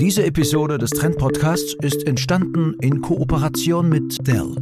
Diese 0.00 0.24
Episode 0.24 0.78
des 0.78 0.90
Trend 0.90 1.18
Podcasts 1.18 1.74
ist 1.82 2.06
entstanden 2.06 2.76
in 2.80 3.00
Kooperation 3.00 3.88
mit 3.88 4.24
Dell. 4.24 4.54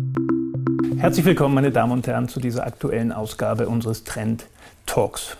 Herzlich 0.97 1.27
willkommen, 1.27 1.55
meine 1.55 1.71
Damen 1.71 1.93
und 1.93 2.07
Herren, 2.07 2.27
zu 2.27 2.41
dieser 2.41 2.67
aktuellen 2.67 3.13
Ausgabe 3.13 3.69
unseres 3.69 4.05
Trend 4.05 4.47
Talks. 4.87 5.37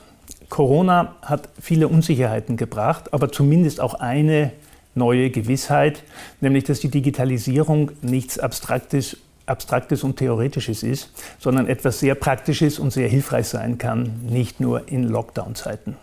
Corona 0.51 1.17
hat 1.23 1.49
viele 1.59 1.89
Unsicherheiten 1.89 2.59
gebracht, 2.59 3.15
aber 3.15 3.33
zumindest 3.33 3.81
auch 3.81 3.95
eine 3.95 4.53
neue 4.95 5.31
Gewissheit, 5.31 6.03
nämlich 6.43 6.65
dass 6.65 6.81
die 6.81 6.91
Digitalisierung 6.91 7.91
nichts 8.03 8.39
Abstraktes, 8.39 9.17
Abstraktes 9.47 10.05
und 10.05 10.17
Theoretisches 10.19 10.83
ist, 10.83 11.11
sondern 11.39 11.69
etwas 11.69 12.01
sehr 12.01 12.17
Praktisches 12.17 12.79
und 12.79 12.93
sehr 12.93 13.09
hilfreich 13.09 13.49
sein 13.49 13.79
kann, 13.79 14.21
nicht 14.29 14.61
nur 14.61 14.89
in 14.89 15.05
Lockdown-Zeiten. 15.05 15.97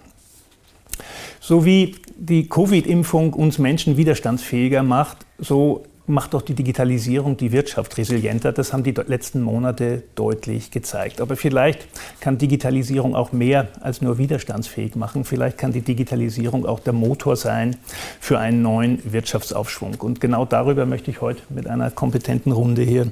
So 1.39 1.66
wie 1.66 1.96
die 2.26 2.48
Covid-Impfung 2.48 3.34
uns 3.34 3.58
Menschen 3.58 3.98
widerstandsfähiger 3.98 4.81
macht, 4.81 5.26
so 5.40 5.84
macht 6.05 6.34
doch 6.34 6.41
die 6.41 6.54
Digitalisierung 6.54 7.38
die 7.38 7.52
Wirtschaft 7.52 7.98
resilienter. 7.98 8.52
Das 8.52 8.73
haben 8.73 8.84
die 8.84 8.91
letzten 8.91 9.41
Monate 9.41 10.04
deutlich 10.16 10.72
gezeigt. 10.72 11.22
Aber 11.22 11.36
vielleicht 11.36 11.88
kann 12.20 12.38
Digitalisierung 12.38 13.16
auch 13.16 13.31
mehr 13.31 13.70
als 13.81 14.02
nur 14.02 14.17
widerstandsfähig 14.17 14.95
machen. 14.95 15.23
Vielleicht 15.23 15.58
kann 15.58 15.72
die 15.72 15.81
Digitalisierung 15.81 16.66
auch 16.66 16.80
der 16.80 16.94
Motor 16.94 17.36
sein 17.36 17.78
für 18.20 18.40
einen 18.40 18.62
neuen 18.62 19.00
Wirtschaftsaufschwung. 19.12 19.95
Und 19.95 20.20
genau 20.20 20.45
darüber 20.45 20.86
möchte 20.86 21.12
ich 21.12 21.22
heute 21.22 21.42
mit 21.50 21.67
einer 21.67 21.90
kompetenten 21.92 22.52
Runde 22.52 22.84
hier 22.84 23.12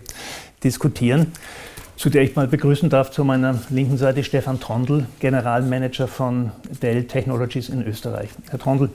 diskutieren 0.64 1.34
zu 2.02 2.10
der 2.10 2.24
ich 2.24 2.36
mal 2.36 2.48
begrüßen 2.48 2.90
darf 2.90 3.12
zu 3.12 3.24
meiner 3.24 3.60
linken 3.70 3.96
Seite 3.96 4.24
Stefan 4.24 4.60
Trondl, 4.60 5.06
Generalmanager 5.20 6.08
von 6.08 6.52
Dell 6.82 7.04
Technologies 7.04 7.70
in 7.70 7.86
Österreich. 7.86 8.32
Herr 8.50 8.58
Trondl, 8.58 8.90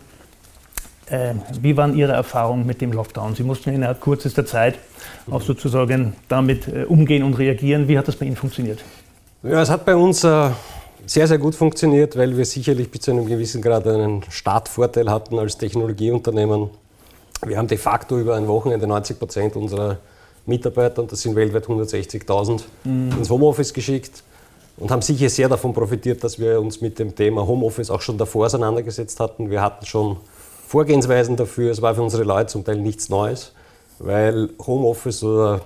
äh, 1.09 1.35
wie 1.63 1.77
waren 1.77 1.97
Ihre 1.97 2.15
Erfahrungen 2.15 2.67
mit 2.67 2.81
dem 2.81 2.91
Lockdown? 2.91 3.37
Sie 3.37 3.45
mussten 3.45 3.71
innerhalb 3.71 4.01
kürzester 4.01 4.45
Zeit 4.45 4.81
auch 5.31 5.41
sozusagen 5.41 6.17
damit 6.27 6.67
äh, 6.67 6.83
umgehen 6.83 7.23
und 7.23 7.35
reagieren. 7.35 7.87
Wie 7.87 7.97
hat 7.97 8.09
das 8.09 8.17
bei 8.17 8.27
Ihnen 8.27 8.35
funktioniert? 8.35 8.83
Ja, 9.45 9.63
es 9.63 9.71
hat 9.71 9.85
bei 9.85 9.95
uns 9.95 10.25
äh, 10.25 10.51
sehr, 11.07 11.29
sehr 11.29 11.39
gut 11.39 11.55
funktioniert, 11.55 12.17
weil 12.19 12.37
wir 12.37 12.45
sicherlich 12.45 12.91
bis 12.91 13.03
zu 13.03 13.13
einem 13.13 13.27
gewissen 13.27 13.63
Grad 13.63 13.87
einen 13.87 14.25
Startvorteil 14.31 15.09
hatten 15.09 15.39
als 15.39 15.57
Technologieunternehmen. 15.59 16.71
Wir 17.47 17.57
haben 17.57 17.69
de 17.69 17.79
facto 17.79 18.19
über 18.19 18.35
ein 18.35 18.49
Wochenende 18.49 18.89
90 18.89 19.17
Prozent 19.17 19.55
unserer 19.55 19.99
Mitarbeiter, 20.47 21.03
und 21.03 21.13
das 21.13 21.23
sind 21.23 21.35
weltweit 21.37 21.67
160.000, 21.67 22.63
mhm. 22.85 23.13
ins 23.19 23.31
Homeoffice 23.31 23.73
geschickt 23.73 24.23
und 24.77 24.91
haben 24.91 25.03
sicher 25.03 25.29
sehr 25.29 25.49
davon 25.49 25.73
profitiert, 25.73 26.23
dass 26.23 26.39
wir 26.39 26.61
uns 26.61 26.81
mit 26.81 26.99
dem 26.99 27.15
Thema 27.15 27.47
Homeoffice 27.47 27.91
auch 27.91 28.01
schon 28.01 28.19
davor 28.19 28.47
auseinandergesetzt 28.47 29.19
hatten. 29.21 29.51
Wir 29.51 29.63
hatten 29.63 29.87
schon 29.87 30.19
Vorgehensweisen 30.67 31.37
dafür. 31.37 31.71
Es 31.71 31.81
war 31.81 31.95
für 31.95 32.03
unsere 32.03 32.25
Leute 32.25 32.49
zum 32.49 32.65
Teil 32.65 32.77
nichts 32.77 33.09
Neues, 33.09 33.53
weil 33.99 34.51
Homeoffice 34.67 35.23
oder 35.23 35.61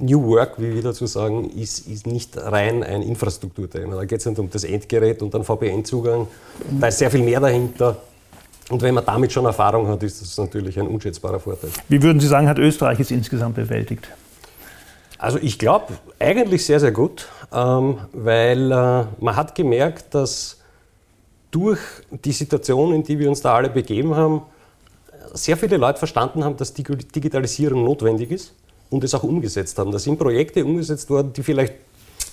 New 0.00 0.26
Work, 0.26 0.60
wie 0.60 0.74
wir 0.74 0.82
dazu 0.82 1.06
sagen, 1.06 1.50
ist, 1.50 1.86
ist 1.86 2.06
nicht 2.06 2.36
rein 2.36 2.82
ein 2.82 3.02
Infrastrukturthema. 3.02 3.94
Da 3.94 4.04
geht 4.04 4.20
es 4.20 4.26
nicht 4.26 4.38
um 4.40 4.50
das 4.50 4.64
Endgerät 4.64 5.22
und 5.22 5.32
den 5.32 5.44
VPN-Zugang. 5.44 6.26
Da 6.80 6.88
ist 6.88 6.98
sehr 6.98 7.10
viel 7.10 7.22
mehr 7.22 7.38
dahinter. 7.38 7.98
Und 8.70 8.80
wenn 8.82 8.94
man 8.94 9.04
damit 9.04 9.32
schon 9.32 9.44
Erfahrung 9.44 9.88
hat, 9.88 10.02
ist 10.02 10.22
das 10.22 10.38
natürlich 10.38 10.78
ein 10.78 10.86
unschätzbarer 10.86 11.38
Vorteil. 11.38 11.70
Wie 11.88 12.02
würden 12.02 12.20
Sie 12.20 12.26
sagen, 12.26 12.48
hat 12.48 12.58
Österreich 12.58 12.98
es 13.00 13.10
insgesamt 13.10 13.56
bewältigt? 13.56 14.08
Also 15.18 15.38
ich 15.40 15.58
glaube 15.58 15.94
eigentlich 16.18 16.64
sehr, 16.64 16.80
sehr 16.80 16.92
gut, 16.92 17.28
ähm, 17.52 17.98
weil 18.12 18.72
äh, 18.72 19.04
man 19.20 19.36
hat 19.36 19.54
gemerkt, 19.54 20.14
dass 20.14 20.58
durch 21.50 21.78
die 22.10 22.32
Situation, 22.32 22.92
in 22.94 23.04
die 23.04 23.18
wir 23.18 23.28
uns 23.28 23.40
da 23.40 23.54
alle 23.54 23.70
begeben 23.70 24.16
haben, 24.16 24.42
sehr 25.32 25.56
viele 25.56 25.76
Leute 25.76 25.98
verstanden 25.98 26.44
haben, 26.44 26.56
dass 26.56 26.74
Digitalisierung 26.74 27.84
notwendig 27.84 28.30
ist 28.30 28.54
und 28.90 29.04
es 29.04 29.14
auch 29.14 29.22
umgesetzt 29.22 29.78
haben. 29.78 29.92
Da 29.92 29.98
sind 29.98 30.18
Projekte 30.18 30.64
umgesetzt 30.64 31.08
worden, 31.10 31.32
die 31.32 31.42
vielleicht 31.42 31.74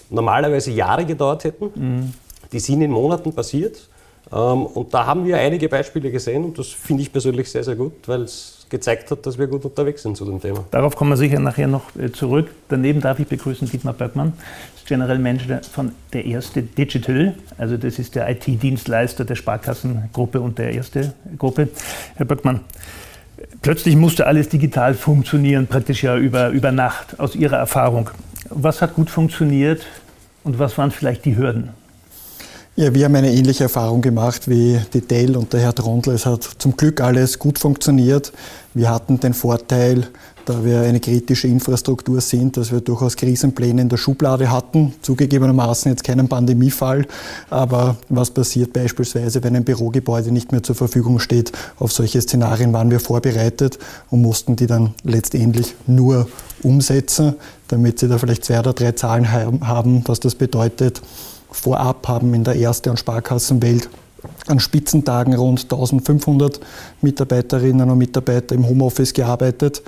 normalerweise 0.09 0.71
Jahre 0.71 1.05
gedauert 1.05 1.43
hätten. 1.43 1.71
Mhm. 1.75 2.13
Die 2.51 2.59
sind 2.59 2.81
in 2.81 2.91
Monaten 2.91 3.33
passiert. 3.33 3.89
Ähm, 4.31 4.65
und 4.65 4.93
da 4.93 5.05
haben 5.05 5.25
wir 5.25 5.37
einige 5.37 5.69
Beispiele 5.69 6.11
gesehen 6.11 6.45
und 6.45 6.57
das 6.57 6.67
finde 6.67 7.03
ich 7.03 7.11
persönlich 7.11 7.49
sehr, 7.49 7.63
sehr 7.63 7.75
gut, 7.75 7.93
weil 8.07 8.21
es 8.21 8.65
gezeigt 8.69 9.11
hat, 9.11 9.25
dass 9.25 9.37
wir 9.37 9.47
gut 9.47 9.65
unterwegs 9.65 10.01
sind 10.03 10.17
zu 10.17 10.25
dem 10.25 10.41
Thema. 10.41 10.63
Darauf 10.71 10.95
kommen 10.95 11.11
wir 11.11 11.17
sicher 11.17 11.39
nachher 11.39 11.67
noch 11.67 11.95
äh, 11.95 12.11
zurück. 12.11 12.49
Daneben 12.69 13.01
darf 13.01 13.19
ich 13.19 13.27
begrüßen 13.27 13.69
Dietmar 13.69 13.93
Böckmann, 13.93 14.33
General 14.85 15.19
Manager 15.19 15.61
von 15.63 15.91
der 16.13 16.25
Erste 16.25 16.63
Digital. 16.63 17.35
Also 17.57 17.77
das 17.77 17.99
ist 17.99 18.15
der 18.15 18.29
IT-Dienstleister 18.29 19.25
der 19.25 19.35
Sparkassengruppe 19.35 20.41
und 20.41 20.57
der 20.57 20.73
Erste 20.73 21.13
Gruppe. 21.37 21.69
Herr 22.15 22.25
Böckmann, 22.25 22.61
plötzlich 23.61 23.95
musste 23.95 24.25
alles 24.25 24.49
digital 24.49 24.93
funktionieren, 24.93 25.67
praktisch 25.67 26.03
ja 26.03 26.17
über, 26.17 26.49
über 26.49 26.71
Nacht, 26.71 27.19
aus 27.19 27.35
Ihrer 27.35 27.57
Erfahrung. 27.57 28.09
Was 28.49 28.81
hat 28.81 28.95
gut 28.95 29.09
funktioniert 29.09 29.85
und 30.43 30.59
was 30.59 30.77
waren 30.77 30.91
vielleicht 30.91 31.25
die 31.25 31.37
Hürden? 31.37 31.69
Ja, 32.77 32.93
wir 32.93 33.03
haben 33.03 33.15
eine 33.15 33.33
ähnliche 33.33 33.63
Erfahrung 33.63 34.01
gemacht 34.01 34.47
wie 34.47 34.79
die 34.93 35.01
Dell 35.01 35.35
und 35.35 35.51
der 35.51 35.59
Herr 35.59 35.75
Trondl. 35.75 36.11
Es 36.11 36.25
hat 36.25 36.49
zum 36.57 36.77
Glück 36.77 37.01
alles 37.01 37.37
gut 37.37 37.59
funktioniert. 37.59 38.31
Wir 38.73 38.89
hatten 38.89 39.19
den 39.19 39.33
Vorteil, 39.33 40.07
da 40.45 40.63
wir 40.63 40.79
eine 40.79 41.01
kritische 41.01 41.49
Infrastruktur 41.49 42.21
sind, 42.21 42.55
dass 42.55 42.71
wir 42.71 42.79
durchaus 42.79 43.17
Krisenpläne 43.17 43.81
in 43.81 43.89
der 43.89 43.97
Schublade 43.97 44.49
hatten. 44.49 44.93
Zugegebenermaßen 45.01 45.91
jetzt 45.91 46.05
keinen 46.05 46.29
Pandemiefall, 46.29 47.05
aber 47.49 47.97
was 48.07 48.31
passiert 48.31 48.71
beispielsweise, 48.71 49.43
wenn 49.43 49.57
ein 49.57 49.65
Bürogebäude 49.65 50.31
nicht 50.31 50.53
mehr 50.53 50.63
zur 50.63 50.75
Verfügung 50.75 51.19
steht? 51.19 51.51
Auf 51.77 51.91
solche 51.91 52.21
Szenarien 52.21 52.71
waren 52.71 52.89
wir 52.89 53.01
vorbereitet 53.01 53.79
und 54.09 54.21
mussten 54.21 54.55
die 54.55 54.67
dann 54.67 54.93
letztendlich 55.03 55.75
nur 55.87 56.29
umsetzen, 56.63 57.33
damit 57.67 57.99
Sie 57.99 58.07
da 58.07 58.17
vielleicht 58.17 58.45
zwei 58.45 58.59
oder 58.59 58.71
drei 58.71 58.93
Zahlen 58.93 59.29
haben, 59.29 60.03
was 60.05 60.21
das 60.21 60.35
bedeutet 60.35 61.01
vorab 61.51 62.07
haben 62.07 62.33
in 62.33 62.43
der 62.43 62.55
Erste- 62.55 62.89
und 62.89 62.97
Sparkassenwelt 62.97 63.89
an 64.47 64.59
Spitzentagen 64.59 65.33
rund 65.33 65.63
1500 65.63 66.59
Mitarbeiterinnen 67.01 67.89
und 67.89 67.97
Mitarbeiter 67.97 68.55
im 68.55 68.67
Homeoffice 68.67 69.13
gearbeitet 69.13 69.81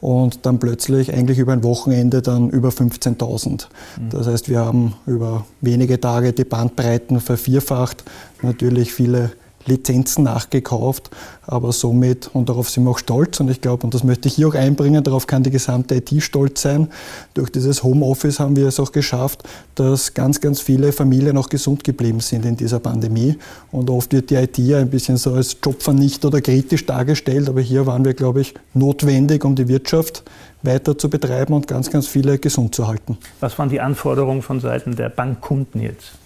und 0.00 0.44
dann 0.46 0.58
plötzlich 0.58 1.12
eigentlich 1.12 1.38
über 1.38 1.52
ein 1.52 1.62
Wochenende 1.62 2.22
dann 2.22 2.50
über 2.50 2.70
15.000. 2.70 3.48
Mhm. 3.50 4.10
Das 4.10 4.26
heißt, 4.26 4.48
wir 4.48 4.60
haben 4.60 4.94
über 5.06 5.46
wenige 5.60 6.00
Tage 6.00 6.32
die 6.32 6.44
Bandbreiten 6.44 7.20
vervierfacht, 7.20 8.04
natürlich 8.42 8.92
viele 8.92 9.32
Lizenzen 9.66 10.24
nachgekauft, 10.24 11.10
aber 11.46 11.72
somit, 11.72 12.30
und 12.32 12.48
darauf 12.48 12.70
sind 12.70 12.84
wir 12.84 12.90
auch 12.90 12.98
stolz, 12.98 13.40
und 13.40 13.50
ich 13.50 13.60
glaube, 13.60 13.84
und 13.84 13.94
das 13.94 14.04
möchte 14.04 14.28
ich 14.28 14.34
hier 14.34 14.48
auch 14.48 14.54
einbringen, 14.54 15.02
darauf 15.02 15.26
kann 15.26 15.42
die 15.42 15.50
gesamte 15.50 15.96
IT 15.96 16.22
stolz 16.22 16.62
sein. 16.62 16.88
Durch 17.34 17.50
dieses 17.50 17.82
Homeoffice 17.82 18.40
haben 18.40 18.56
wir 18.56 18.68
es 18.68 18.78
auch 18.80 18.92
geschafft, 18.92 19.42
dass 19.74 20.14
ganz, 20.14 20.40
ganz 20.40 20.60
viele 20.60 20.92
Familien 20.92 21.36
auch 21.36 21.48
gesund 21.48 21.84
geblieben 21.84 22.20
sind 22.20 22.44
in 22.44 22.56
dieser 22.56 22.80
Pandemie. 22.80 23.36
Und 23.70 23.90
oft 23.90 24.12
wird 24.12 24.30
die 24.30 24.36
IT 24.36 24.58
ja 24.58 24.78
ein 24.78 24.90
bisschen 24.90 25.16
so 25.16 25.32
als 25.32 25.56
Jobvernichter 25.62 26.28
oder 26.28 26.40
kritisch 26.40 26.86
dargestellt, 26.86 27.48
aber 27.48 27.60
hier 27.60 27.86
waren 27.86 28.04
wir, 28.04 28.14
glaube 28.14 28.40
ich, 28.40 28.54
notwendig, 28.74 29.44
um 29.44 29.54
die 29.54 29.68
Wirtschaft 29.68 30.22
weiter 30.62 30.96
zu 30.96 31.10
betreiben 31.10 31.54
und 31.54 31.66
ganz, 31.66 31.90
ganz 31.90 32.06
viele 32.06 32.38
gesund 32.38 32.74
zu 32.74 32.86
halten. 32.86 33.18
Was 33.40 33.58
waren 33.58 33.68
die 33.68 33.80
Anforderungen 33.80 34.42
von 34.42 34.60
Seiten 34.60 34.96
der 34.96 35.08
Bankkunden 35.08 35.80
jetzt? 35.80 36.21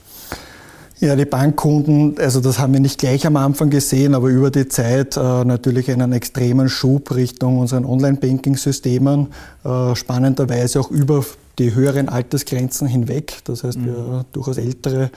Ja, 0.98 1.14
die 1.14 1.26
Bankkunden, 1.26 2.16
also 2.18 2.40
das 2.40 2.58
haben 2.58 2.72
wir 2.72 2.80
nicht 2.80 2.98
gleich 2.98 3.26
am 3.26 3.36
Anfang 3.36 3.68
gesehen, 3.68 4.14
aber 4.14 4.28
über 4.28 4.50
die 4.50 4.66
Zeit 4.68 5.18
äh, 5.18 5.44
natürlich 5.44 5.90
einen 5.90 6.12
extremen 6.12 6.70
Schub 6.70 7.14
Richtung 7.14 7.58
unseren 7.58 7.84
Online-Banking-Systemen, 7.84 9.26
äh, 9.64 9.94
spannenderweise 9.94 10.80
auch 10.80 10.90
über 10.90 11.22
die 11.58 11.74
höheren 11.74 12.08
Altersgrenzen 12.08 12.88
hinweg. 12.88 13.40
Das 13.44 13.62
heißt, 13.62 13.78
mhm. 13.78 13.86
wir 13.86 14.24
durchaus 14.32 14.56
ältere 14.56 15.10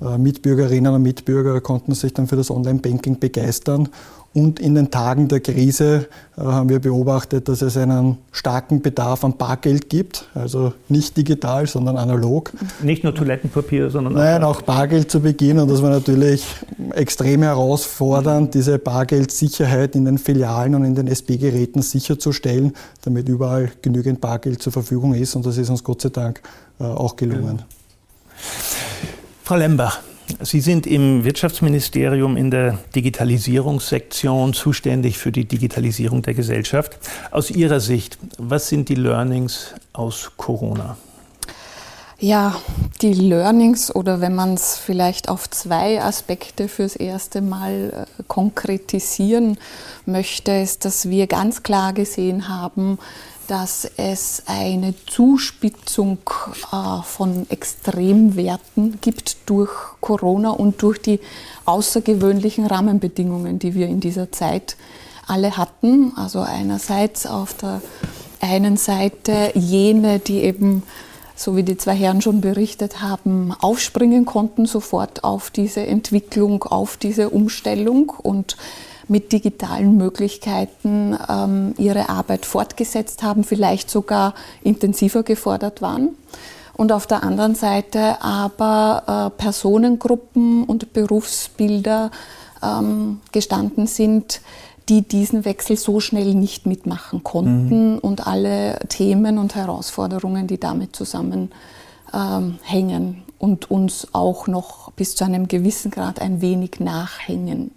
äh, 0.00 0.18
Mitbürgerinnen 0.18 0.94
und 0.94 1.02
Mitbürger 1.02 1.60
konnten 1.60 1.94
sich 1.94 2.14
dann 2.14 2.28
für 2.28 2.36
das 2.36 2.52
Online-Banking 2.52 3.18
begeistern 3.18 3.88
und 4.34 4.58
in 4.58 4.74
den 4.74 4.90
Tagen 4.90 5.28
der 5.28 5.38
Krise 5.38 6.08
äh, 6.36 6.40
haben 6.40 6.68
wir 6.68 6.80
beobachtet, 6.80 7.48
dass 7.48 7.62
es 7.62 7.76
einen 7.76 8.18
starken 8.32 8.82
Bedarf 8.82 9.24
an 9.24 9.36
Bargeld 9.36 9.88
gibt, 9.88 10.28
also 10.34 10.74
nicht 10.88 11.16
digital, 11.16 11.68
sondern 11.68 11.96
analog. 11.96 12.52
Nicht 12.82 13.04
nur 13.04 13.14
Toilettenpapier, 13.14 13.90
sondern 13.90 14.14
Nein, 14.14 14.42
auch 14.42 14.62
Bargeld 14.62 15.08
zu 15.08 15.20
Beginn. 15.20 15.60
Und 15.60 15.70
das 15.70 15.80
war 15.82 15.90
natürlich 15.90 16.44
extrem 16.94 17.42
herausfordernd, 17.42 18.54
diese 18.54 18.80
Bargeldsicherheit 18.80 19.94
in 19.94 20.04
den 20.04 20.18
Filialen 20.18 20.74
und 20.74 20.84
in 20.84 20.96
den 20.96 21.06
SB-Geräten 21.06 21.82
sicherzustellen, 21.82 22.72
damit 23.02 23.28
überall 23.28 23.70
genügend 23.82 24.20
Bargeld 24.20 24.60
zur 24.60 24.72
Verfügung 24.72 25.14
ist. 25.14 25.36
Und 25.36 25.46
das 25.46 25.56
ist 25.58 25.70
uns 25.70 25.84
Gott 25.84 26.02
sei 26.02 26.08
Dank 26.08 26.42
äh, 26.80 26.84
auch 26.84 27.14
gelungen. 27.14 27.62
Frau 29.44 29.56
Lembach, 29.56 30.00
Sie 30.40 30.60
sind 30.60 30.86
im 30.86 31.24
Wirtschaftsministerium 31.24 32.36
in 32.36 32.50
der 32.50 32.78
Digitalisierungssektion 32.94 34.52
zuständig 34.54 35.18
für 35.18 35.32
die 35.32 35.44
Digitalisierung 35.44 36.22
der 36.22 36.34
Gesellschaft. 36.34 36.98
Aus 37.30 37.50
Ihrer 37.50 37.80
Sicht, 37.80 38.18
was 38.38 38.68
sind 38.68 38.88
die 38.88 38.94
Learnings 38.94 39.74
aus 39.92 40.32
Corona? 40.36 40.96
Ja, 42.18 42.54
die 43.02 43.12
Learnings 43.12 43.94
oder 43.94 44.20
wenn 44.20 44.34
man 44.34 44.54
es 44.54 44.78
vielleicht 44.78 45.28
auf 45.28 45.50
zwei 45.50 46.00
Aspekte 46.00 46.68
fürs 46.68 46.96
erste 46.96 47.42
Mal 47.42 48.06
äh, 48.18 48.22
konkretisieren 48.28 49.58
möchte, 50.06 50.52
ist, 50.52 50.84
dass 50.84 51.10
wir 51.10 51.26
ganz 51.26 51.62
klar 51.64 51.92
gesehen 51.92 52.48
haben, 52.48 52.98
dass 53.46 53.88
es 53.96 54.42
eine 54.46 54.94
Zuspitzung 55.06 56.18
äh, 56.72 57.02
von 57.02 57.48
Extremwerten 57.50 59.00
gibt 59.00 59.36
durch 59.46 59.70
Corona 60.00 60.50
und 60.50 60.82
durch 60.82 61.00
die 61.00 61.20
außergewöhnlichen 61.64 62.66
Rahmenbedingungen, 62.66 63.58
die 63.58 63.74
wir 63.74 63.86
in 63.86 64.00
dieser 64.00 64.32
Zeit 64.32 64.76
alle 65.26 65.56
hatten. 65.56 66.12
Also 66.16 66.40
einerseits 66.40 67.26
auf 67.26 67.54
der 67.54 67.80
einen 68.40 68.76
Seite 68.76 69.52
jene, 69.54 70.18
die 70.18 70.42
eben, 70.42 70.82
so 71.36 71.56
wie 71.56 71.62
die 71.62 71.76
zwei 71.76 71.94
Herren 71.94 72.22
schon 72.22 72.40
berichtet 72.40 73.02
haben, 73.02 73.52
aufspringen 73.58 74.24
konnten 74.24 74.66
sofort 74.66 75.24
auf 75.24 75.50
diese 75.50 75.86
Entwicklung, 75.86 76.62
auf 76.64 76.96
diese 76.96 77.30
Umstellung 77.30 78.10
und 78.10 78.56
mit 79.08 79.32
digitalen 79.32 79.96
Möglichkeiten 79.96 81.16
ähm, 81.28 81.74
ihre 81.78 82.08
Arbeit 82.08 82.46
fortgesetzt 82.46 83.22
haben, 83.22 83.44
vielleicht 83.44 83.90
sogar 83.90 84.34
intensiver 84.62 85.22
gefordert 85.22 85.82
waren. 85.82 86.10
Und 86.76 86.90
auf 86.90 87.06
der 87.06 87.22
anderen 87.22 87.54
Seite 87.54 88.22
aber 88.22 89.30
äh, 89.36 89.40
Personengruppen 89.40 90.64
und 90.64 90.92
Berufsbilder 90.92 92.10
ähm, 92.62 93.20
gestanden 93.32 93.86
sind, 93.86 94.40
die 94.88 95.02
diesen 95.02 95.44
Wechsel 95.44 95.76
so 95.76 96.00
schnell 96.00 96.34
nicht 96.34 96.66
mitmachen 96.66 97.22
konnten 97.22 97.92
mhm. 97.94 97.98
und 97.98 98.26
alle 98.26 98.78
Themen 98.88 99.38
und 99.38 99.54
Herausforderungen, 99.54 100.46
die 100.46 100.58
damit 100.58 100.94
zusammenhängen 100.94 101.50
ähm, 102.12 103.22
und 103.38 103.70
uns 103.70 104.08
auch 104.12 104.46
noch 104.46 104.90
bis 104.92 105.16
zu 105.16 105.24
einem 105.24 105.48
gewissen 105.48 105.90
Grad 105.90 106.20
ein 106.20 106.40
wenig 106.40 106.80
nachhängen. 106.80 107.70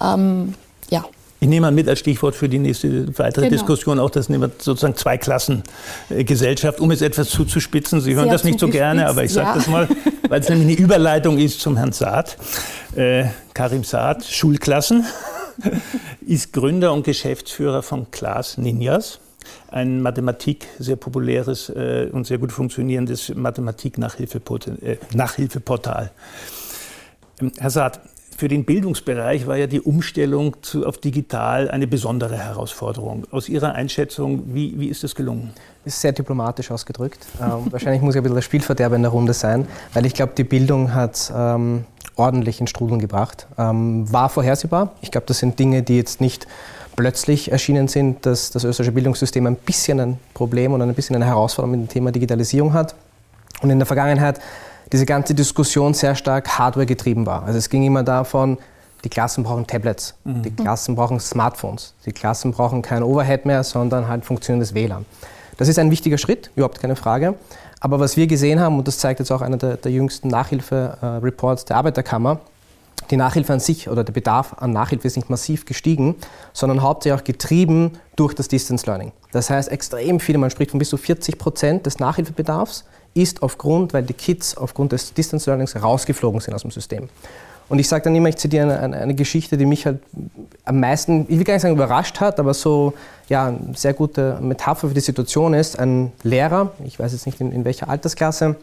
Ähm, 0.00 0.54
ja. 0.90 1.04
Ich 1.42 1.48
nehme 1.48 1.66
mal 1.66 1.72
mit 1.72 1.88
als 1.88 2.00
Stichwort 2.00 2.34
für 2.34 2.50
die 2.50 2.58
nächste 2.58 3.06
weitere 3.18 3.46
genau. 3.46 3.56
Diskussion 3.56 3.98
auch, 3.98 4.10
das 4.10 4.28
nehmen 4.28 4.42
wir 4.42 4.50
sozusagen 4.58 4.94
Zweiklassengesellschaft, 4.94 6.80
um 6.80 6.90
es 6.90 7.00
etwas 7.00 7.30
zuzuspitzen. 7.30 8.02
Sie 8.02 8.14
hören 8.14 8.24
Sehr 8.24 8.32
das 8.32 8.44
nicht 8.44 8.60
so 8.60 8.68
gerne, 8.68 9.06
aber 9.06 9.24
ich 9.24 9.32
sage 9.32 9.48
ja. 9.48 9.54
das 9.54 9.66
mal, 9.66 9.88
weil 10.28 10.40
es 10.40 10.48
nämlich 10.50 10.76
eine 10.76 10.86
Überleitung 10.86 11.38
ist 11.38 11.60
zum 11.60 11.78
Herrn 11.78 11.92
Saad. 11.92 12.36
Äh, 12.94 13.24
Karim 13.54 13.84
Saad, 13.84 14.24
Schulklassen, 14.24 15.06
ist 16.26 16.52
Gründer 16.52 16.92
und 16.92 17.04
Geschäftsführer 17.04 17.82
von 17.82 18.10
Class 18.10 18.58
Ninjas 18.58 19.20
ein 19.68 20.02
Mathematik, 20.02 20.66
sehr 20.78 20.96
populäres 20.96 21.70
äh, 21.70 22.08
und 22.12 22.26
sehr 22.26 22.38
gut 22.38 22.52
funktionierendes 22.52 23.34
Mathematik-Nachhilfeportal. 23.34 24.76
Äh, 24.82 24.98
ähm, 27.40 27.52
Herr 27.58 27.70
Saad, 27.70 28.00
für 28.40 28.48
den 28.48 28.64
Bildungsbereich 28.64 29.46
war 29.46 29.58
ja 29.58 29.66
die 29.66 29.82
Umstellung 29.82 30.56
zu, 30.62 30.86
auf 30.86 30.96
digital 30.96 31.70
eine 31.70 31.86
besondere 31.86 32.38
Herausforderung. 32.38 33.26
Aus 33.30 33.50
Ihrer 33.50 33.74
Einschätzung, 33.74 34.54
wie, 34.54 34.80
wie 34.80 34.88
ist 34.88 35.04
das 35.04 35.14
gelungen? 35.14 35.50
Das 35.84 35.92
ist 35.92 36.00
sehr 36.00 36.12
diplomatisch 36.12 36.70
ausgedrückt. 36.70 37.26
Ähm, 37.38 37.70
wahrscheinlich 37.70 38.00
muss 38.00 38.14
ich 38.14 38.20
ein 38.20 38.22
bisschen 38.22 38.36
der 38.36 38.42
Spielverderber 38.42 38.96
in 38.96 39.02
der 39.02 39.10
Runde 39.10 39.34
sein, 39.34 39.68
weil 39.92 40.06
ich 40.06 40.14
glaube, 40.14 40.32
die 40.38 40.44
Bildung 40.44 40.94
hat 40.94 41.30
ähm, 41.36 41.84
ordentlich 42.16 42.62
in 42.62 42.66
Strudeln 42.66 42.98
gebracht. 42.98 43.46
Ähm, 43.58 44.10
war 44.10 44.30
vorhersehbar. 44.30 44.92
Ich 45.02 45.10
glaube, 45.10 45.26
das 45.26 45.38
sind 45.38 45.58
Dinge, 45.58 45.82
die 45.82 45.98
jetzt 45.98 46.22
nicht 46.22 46.46
plötzlich 46.96 47.52
erschienen 47.52 47.88
sind, 47.88 48.24
dass 48.24 48.52
das 48.52 48.64
österreichische 48.64 48.92
Bildungssystem 48.92 49.46
ein 49.46 49.56
bisschen 49.56 50.00
ein 50.00 50.18
Problem 50.32 50.72
und 50.72 50.80
ein 50.80 50.94
bisschen 50.94 51.14
eine 51.14 51.26
Herausforderung 51.26 51.72
mit 51.78 51.90
dem 51.90 51.92
Thema 51.92 52.10
Digitalisierung 52.10 52.72
hat. 52.72 52.94
Und 53.60 53.68
in 53.68 53.78
der 53.78 53.84
Vergangenheit 53.84 54.40
diese 54.92 55.06
ganze 55.06 55.34
Diskussion 55.34 55.94
sehr 55.94 56.14
stark 56.14 56.58
Hardware 56.58 56.86
getrieben 56.86 57.26
war. 57.26 57.44
Also 57.44 57.58
es 57.58 57.68
ging 57.68 57.84
immer 57.84 58.02
davon, 58.02 58.58
die 59.04 59.08
Klassen 59.08 59.44
brauchen 59.44 59.66
Tablets, 59.66 60.14
mhm. 60.24 60.42
die 60.42 60.50
Klassen 60.50 60.94
brauchen 60.94 61.20
Smartphones, 61.20 61.94
die 62.04 62.12
Klassen 62.12 62.52
brauchen 62.52 62.82
kein 62.82 63.02
Overhead 63.02 63.46
mehr, 63.46 63.64
sondern 63.64 64.08
halt 64.08 64.24
funktionierendes 64.24 64.74
WLAN. 64.74 65.06
Das 65.56 65.68
ist 65.68 65.78
ein 65.78 65.90
wichtiger 65.90 66.18
Schritt, 66.18 66.50
überhaupt 66.56 66.80
keine 66.80 66.96
Frage. 66.96 67.34
Aber 67.80 67.98
was 67.98 68.16
wir 68.16 68.26
gesehen 68.26 68.60
haben, 68.60 68.78
und 68.78 68.86
das 68.86 68.98
zeigt 68.98 69.20
jetzt 69.20 69.30
auch 69.30 69.40
einer 69.40 69.56
der, 69.56 69.76
der 69.76 69.90
jüngsten 69.90 70.28
Nachhilfe-Reports 70.28 71.64
der 71.64 71.76
Arbeiterkammer, 71.76 72.40
die 73.10 73.16
Nachhilfe 73.16 73.52
an 73.52 73.60
sich 73.60 73.88
oder 73.88 74.04
der 74.04 74.12
Bedarf 74.12 74.54
an 74.58 74.72
Nachhilfe 74.72 75.06
ist 75.06 75.16
nicht 75.16 75.30
massiv 75.30 75.64
gestiegen, 75.64 76.14
sondern 76.52 76.82
hauptsächlich 76.82 77.20
auch 77.20 77.24
getrieben 77.24 77.92
durch 78.16 78.34
das 78.34 78.48
Distance 78.48 78.86
Learning. 78.86 79.12
Das 79.32 79.50
heißt, 79.50 79.70
extrem 79.70 80.20
viele, 80.20 80.38
man 80.38 80.50
spricht 80.50 80.70
von 80.70 80.78
bis 80.78 80.90
zu 80.90 80.96
40 80.96 81.38
Prozent 81.38 81.86
des 81.86 81.98
Nachhilfebedarfs, 81.98 82.84
ist 83.14 83.42
aufgrund, 83.42 83.92
weil 83.92 84.02
die 84.02 84.14
Kids 84.14 84.56
aufgrund 84.56 84.92
des 84.92 85.12
Distance 85.14 85.48
Learnings 85.48 85.80
rausgeflogen 85.80 86.40
sind 86.40 86.54
aus 86.54 86.62
dem 86.62 86.70
System. 86.70 87.08
Und 87.68 87.78
ich 87.78 87.86
sage 87.86 88.02
dann 88.04 88.16
immer, 88.16 88.28
ich 88.28 88.36
zitiere 88.36 88.64
eine, 88.64 88.80
eine, 88.80 88.96
eine, 88.96 89.14
Geschichte, 89.14 89.56
die 89.56 89.64
mich 89.64 89.86
halt 89.86 90.00
am 90.64 90.80
meisten, 90.80 91.26
ich 91.28 91.38
will 91.38 91.44
gar 91.44 91.54
nicht 91.54 91.62
sagen 91.62 91.74
überrascht 91.74 92.18
hat, 92.20 92.40
aber 92.40 92.52
so 92.52 92.94
ja, 93.28 93.46
eine 93.46 93.76
sehr 93.76 93.94
gute 93.94 94.38
Metapher 94.40 94.88
für 94.88 94.94
die 94.94 95.00
Situation 95.00 95.54
ist. 95.54 95.78
Ein 95.78 96.10
Lehrer, 96.24 96.72
ich 96.84 96.98
weiß 96.98 97.12
jetzt 97.12 97.26
nicht 97.26 97.40
in, 97.40 97.52
in 97.52 97.64
welcher 97.64 97.88
Altersklasse, 97.88 98.56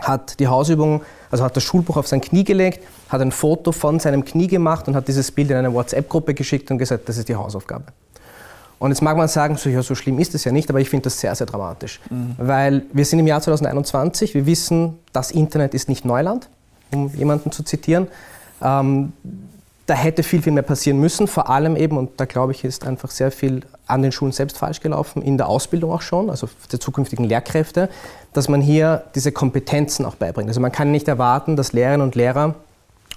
hat 0.00 0.40
die 0.40 0.48
Hausübung, 0.48 1.02
also 1.30 1.44
hat 1.44 1.54
das 1.54 1.64
Schulbuch 1.64 1.98
auf 1.98 2.06
sein 2.06 2.22
Knie 2.22 2.44
gelegt, 2.44 2.82
hat 3.10 3.20
ein 3.20 3.30
Foto 3.30 3.72
von 3.72 4.00
seinem 4.00 4.24
Knie 4.24 4.46
gemacht 4.46 4.88
und 4.88 4.96
hat 4.96 5.06
dieses 5.06 5.30
Bild 5.30 5.50
in 5.50 5.56
eine 5.58 5.74
WhatsApp-Gruppe 5.74 6.32
geschickt 6.32 6.70
und 6.70 6.78
gesagt, 6.78 7.08
das 7.08 7.18
ist 7.18 7.28
die 7.28 7.36
Hausaufgabe. 7.36 7.84
Und 8.78 8.90
jetzt 8.90 9.00
mag 9.00 9.16
man 9.16 9.28
sagen, 9.28 9.56
so, 9.56 9.70
ja, 9.70 9.82
so 9.82 9.94
schlimm 9.94 10.18
ist 10.18 10.34
es 10.34 10.44
ja 10.44 10.52
nicht, 10.52 10.68
aber 10.68 10.80
ich 10.80 10.90
finde 10.90 11.04
das 11.04 11.18
sehr, 11.18 11.34
sehr 11.34 11.46
dramatisch. 11.46 12.00
Mhm. 12.10 12.34
Weil 12.38 12.82
wir 12.92 13.04
sind 13.04 13.18
im 13.18 13.26
Jahr 13.26 13.40
2021, 13.40 14.34
wir 14.34 14.46
wissen, 14.46 14.98
das 15.12 15.30
Internet 15.30 15.72
ist 15.74 15.88
nicht 15.88 16.04
Neuland, 16.04 16.48
um 16.92 17.08
jemanden 17.14 17.52
zu 17.52 17.62
zitieren. 17.62 18.08
Ähm, 18.62 19.12
da 19.86 19.94
hätte 19.94 20.22
viel, 20.22 20.42
viel 20.42 20.52
mehr 20.52 20.64
passieren 20.64 20.98
müssen, 20.98 21.28
vor 21.28 21.48
allem 21.48 21.76
eben, 21.76 21.96
und 21.96 22.20
da 22.20 22.24
glaube 22.24 22.52
ich, 22.52 22.64
ist 22.64 22.84
einfach 22.84 23.10
sehr 23.10 23.30
viel 23.30 23.62
an 23.86 24.02
den 24.02 24.10
Schulen 24.10 24.32
selbst 24.32 24.58
falsch 24.58 24.80
gelaufen, 24.80 25.22
in 25.22 25.36
der 25.36 25.48
Ausbildung 25.48 25.92
auch 25.92 26.02
schon, 26.02 26.28
also 26.28 26.48
der 26.72 26.80
zukünftigen 26.80 27.24
Lehrkräfte, 27.24 27.88
dass 28.32 28.48
man 28.48 28.60
hier 28.60 29.04
diese 29.14 29.30
Kompetenzen 29.30 30.04
auch 30.04 30.16
beibringt. 30.16 30.48
Also 30.48 30.60
man 30.60 30.72
kann 30.72 30.90
nicht 30.90 31.06
erwarten, 31.06 31.54
dass 31.54 31.72
Lehrerinnen 31.72 32.04
und 32.04 32.16
Lehrer 32.16 32.56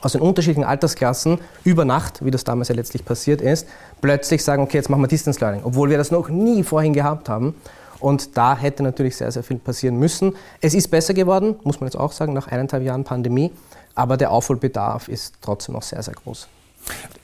aus 0.01 0.13
den 0.13 0.21
unterschiedlichen 0.21 0.63
Altersklassen 0.63 1.39
über 1.63 1.85
Nacht, 1.85 2.23
wie 2.23 2.31
das 2.31 2.43
damals 2.43 2.69
ja 2.69 2.75
letztlich 2.75 3.03
passiert 3.03 3.41
ist, 3.41 3.67
plötzlich 4.01 4.43
sagen, 4.43 4.63
okay, 4.63 4.77
jetzt 4.77 4.89
machen 4.89 5.01
wir 5.01 5.07
Distance 5.07 5.39
Learning, 5.39 5.61
obwohl 5.63 5.89
wir 5.89 5.97
das 5.97 6.11
noch 6.11 6.29
nie 6.29 6.63
vorhin 6.63 6.93
gehabt 6.93 7.29
haben. 7.29 7.55
Und 7.99 8.37
da 8.37 8.55
hätte 8.55 8.81
natürlich 8.81 9.17
sehr, 9.17 9.31
sehr 9.31 9.43
viel 9.43 9.57
passieren 9.57 9.97
müssen. 9.97 10.35
Es 10.61 10.73
ist 10.73 10.87
besser 10.87 11.13
geworden, 11.13 11.55
muss 11.63 11.81
man 11.81 11.87
jetzt 11.87 11.97
auch 11.97 12.13
sagen, 12.13 12.33
nach 12.33 12.47
eineinhalb 12.47 12.83
Jahren 12.83 13.03
Pandemie, 13.03 13.51
aber 13.93 14.15
der 14.15 14.31
Aufholbedarf 14.31 15.09
ist 15.09 15.35
trotzdem 15.41 15.73
noch 15.73 15.83
sehr, 15.83 16.01
sehr 16.01 16.13
groß. 16.13 16.47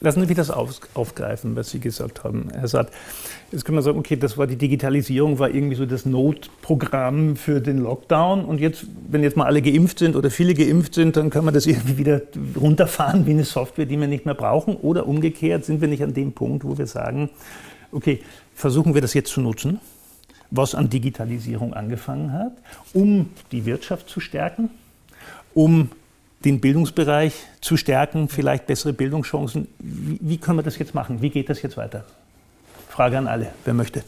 Lassen 0.02 0.22
Sie 0.22 0.28
mich 0.28 0.36
das 0.36 0.52
auf, 0.52 0.80
aufgreifen, 0.94 1.56
was 1.56 1.70
Sie 1.70 1.80
gesagt 1.80 2.24
haben, 2.24 2.50
Herr 2.54 2.68
Saad. 2.68 2.92
Jetzt 3.52 3.66
können 3.66 3.78
wir 3.78 3.82
sagen, 3.82 3.98
okay, 3.98 4.16
das 4.16 4.38
war 4.38 4.46
die 4.46 4.56
Digitalisierung, 4.56 5.40
war 5.40 5.50
irgendwie 5.50 5.76
so 5.76 5.86
das 5.86 6.06
Notprogramm 6.06 7.36
für 7.36 7.62
den 7.62 7.80
Lockdown. 7.80 8.46
Und 8.46 8.60
jetzt, 8.60 8.86
wenn 9.10 9.24
jetzt 9.24 9.38
mal 9.38 9.46
alle 9.46 9.62
geimpft 9.62 10.00
sind 10.00 10.16
oder 10.16 10.30
viele 10.30 10.54
geimpft 10.54 10.94
sind, 10.94 11.16
dann 11.18 11.30
können 11.30 11.46
wir 11.46 11.52
das 11.52 11.66
irgendwie 11.66 11.98
wieder 11.98 12.22
runterfahren 12.60 13.26
wie 13.26 13.32
eine 13.32 13.46
Software, 13.46 13.86
die 13.86 14.00
wir 14.00 14.08
nicht 14.08 14.26
mehr 14.26 14.36
brauchen. 14.36 14.76
Oder 14.76 15.08
umgekehrt 15.08 15.66
sind 15.66 15.82
wir 15.82 15.88
nicht 15.88 16.04
an 16.04 16.14
dem 16.14 16.34
Punkt, 16.34 16.66
wo 16.66 16.78
wir 16.78 16.88
sagen, 16.88 17.30
okay, 17.92 18.20
versuchen 18.54 18.94
wir 18.94 19.02
das 19.02 19.14
jetzt 19.14 19.32
zu 19.32 19.42
nutzen, 19.42 19.80
was 20.52 20.76
an 20.76 20.90
Digitalisierung 20.90 21.74
angefangen 21.74 22.34
hat, 22.34 22.54
um 22.94 23.30
die 23.52 23.66
Wirtschaft 23.66 24.10
zu 24.10 24.20
stärken, 24.20 24.70
um 25.54 25.90
den 26.46 26.62
Bildungsbereich 26.62 27.34
zu 27.60 27.76
stärken, 27.76 28.30
vielleicht 28.30 28.68
bessere 28.68 28.94
Bildungschancen. 28.94 29.68
Wie, 29.80 30.20
wie 30.22 30.38
können 30.38 30.60
wir 30.60 30.64
das 30.64 30.78
jetzt 30.78 30.94
machen? 30.94 31.22
Wie 31.22 31.32
geht 31.32 31.50
das 31.50 31.62
jetzt 31.62 31.76
weiter? 31.76 32.06
Frage 32.88 33.18
an 33.18 33.28
alle, 33.28 33.52
wer 33.66 33.74
möchte. 33.74 34.04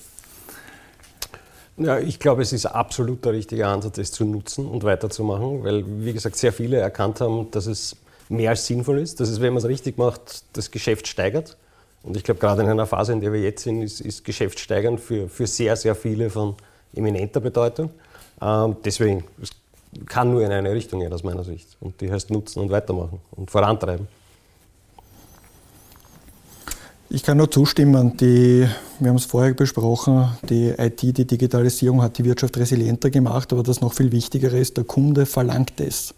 Ja, 1.78 2.00
ich 2.00 2.20
glaube, 2.20 2.42
es 2.42 2.54
ist 2.54 2.66
absolut 2.66 3.26
der 3.26 3.34
richtige 3.34 3.68
Ansatz, 3.68 3.98
es 3.98 4.12
zu 4.12 4.26
nutzen 4.26 4.66
und 4.66 4.84
weiterzumachen, 4.84 5.64
weil, 5.64 5.84
wie 6.04 6.14
gesagt, 6.14 6.36
sehr 6.36 6.54
viele 6.54 6.78
erkannt 6.78 7.22
haben, 7.22 7.52
dass 7.52 7.66
es 7.66 7.96
mehr 8.30 8.52
als 8.52 8.66
sinnvoll 8.66 9.00
ist, 9.00 9.20
dass 9.20 9.30
es, 9.30 9.42
wenn 9.42 9.54
man 9.54 9.62
es 9.62 9.68
richtig 9.68 9.98
macht, 9.98 10.44
das 10.54 10.72
Geschäft 10.72 11.08
steigert. 11.08 11.58
Und 12.04 12.18
ich 12.18 12.24
glaube, 12.24 12.40
gerade 12.40 12.62
in 12.64 12.70
einer 12.70 12.88
Phase, 12.88 13.14
in 13.14 13.22
der 13.22 13.34
wir 13.34 13.42
jetzt 13.42 13.64
sind, 13.64 13.82
ist, 13.82 14.02
ist 14.02 14.24
Geschäft 14.24 14.60
steigern 14.60 14.98
für, 14.98 15.28
für 15.28 15.46
sehr, 15.46 15.76
sehr 15.76 15.96
viele 15.96 16.30
von 16.30 16.56
eminenter 16.96 17.42
Bedeutung. 17.42 17.90
Ähm, 18.42 18.76
deswegen, 18.84 19.24
kann 20.06 20.32
nur 20.32 20.44
in 20.44 20.52
eine 20.52 20.72
Richtung 20.72 21.00
gehen, 21.00 21.14
aus 21.14 21.24
meiner 21.24 21.44
Sicht. 21.44 21.78
Und 21.80 22.00
die 22.02 22.12
heißt 22.12 22.30
nutzen 22.32 22.60
und 22.60 22.70
weitermachen 22.70 23.20
und 23.32 23.52
vorantreiben. 23.52 24.08
Ich 27.10 27.24
kann 27.24 27.38
nur 27.38 27.50
zustimmen. 27.50 28.18
Die 28.18 28.68
wir 29.00 29.10
haben 29.10 29.18
es 29.18 29.26
vorher 29.26 29.54
besprochen, 29.54 30.28
die 30.50 30.70
IT, 30.70 31.02
die 31.04 31.26
Digitalisierung 31.26 32.02
hat 32.02 32.18
die 32.18 32.26
Wirtschaft 32.26 32.58
resilienter 32.58 33.12
gemacht, 33.12 33.54
aber 33.54 33.62
das 33.62 33.80
noch 33.80 33.94
viel 33.94 34.12
Wichtigere 34.12 34.58
ist, 34.58 34.76
der 34.76 34.86
Kunde 34.86 35.28
verlangt 35.28 35.80
es. 35.80 36.16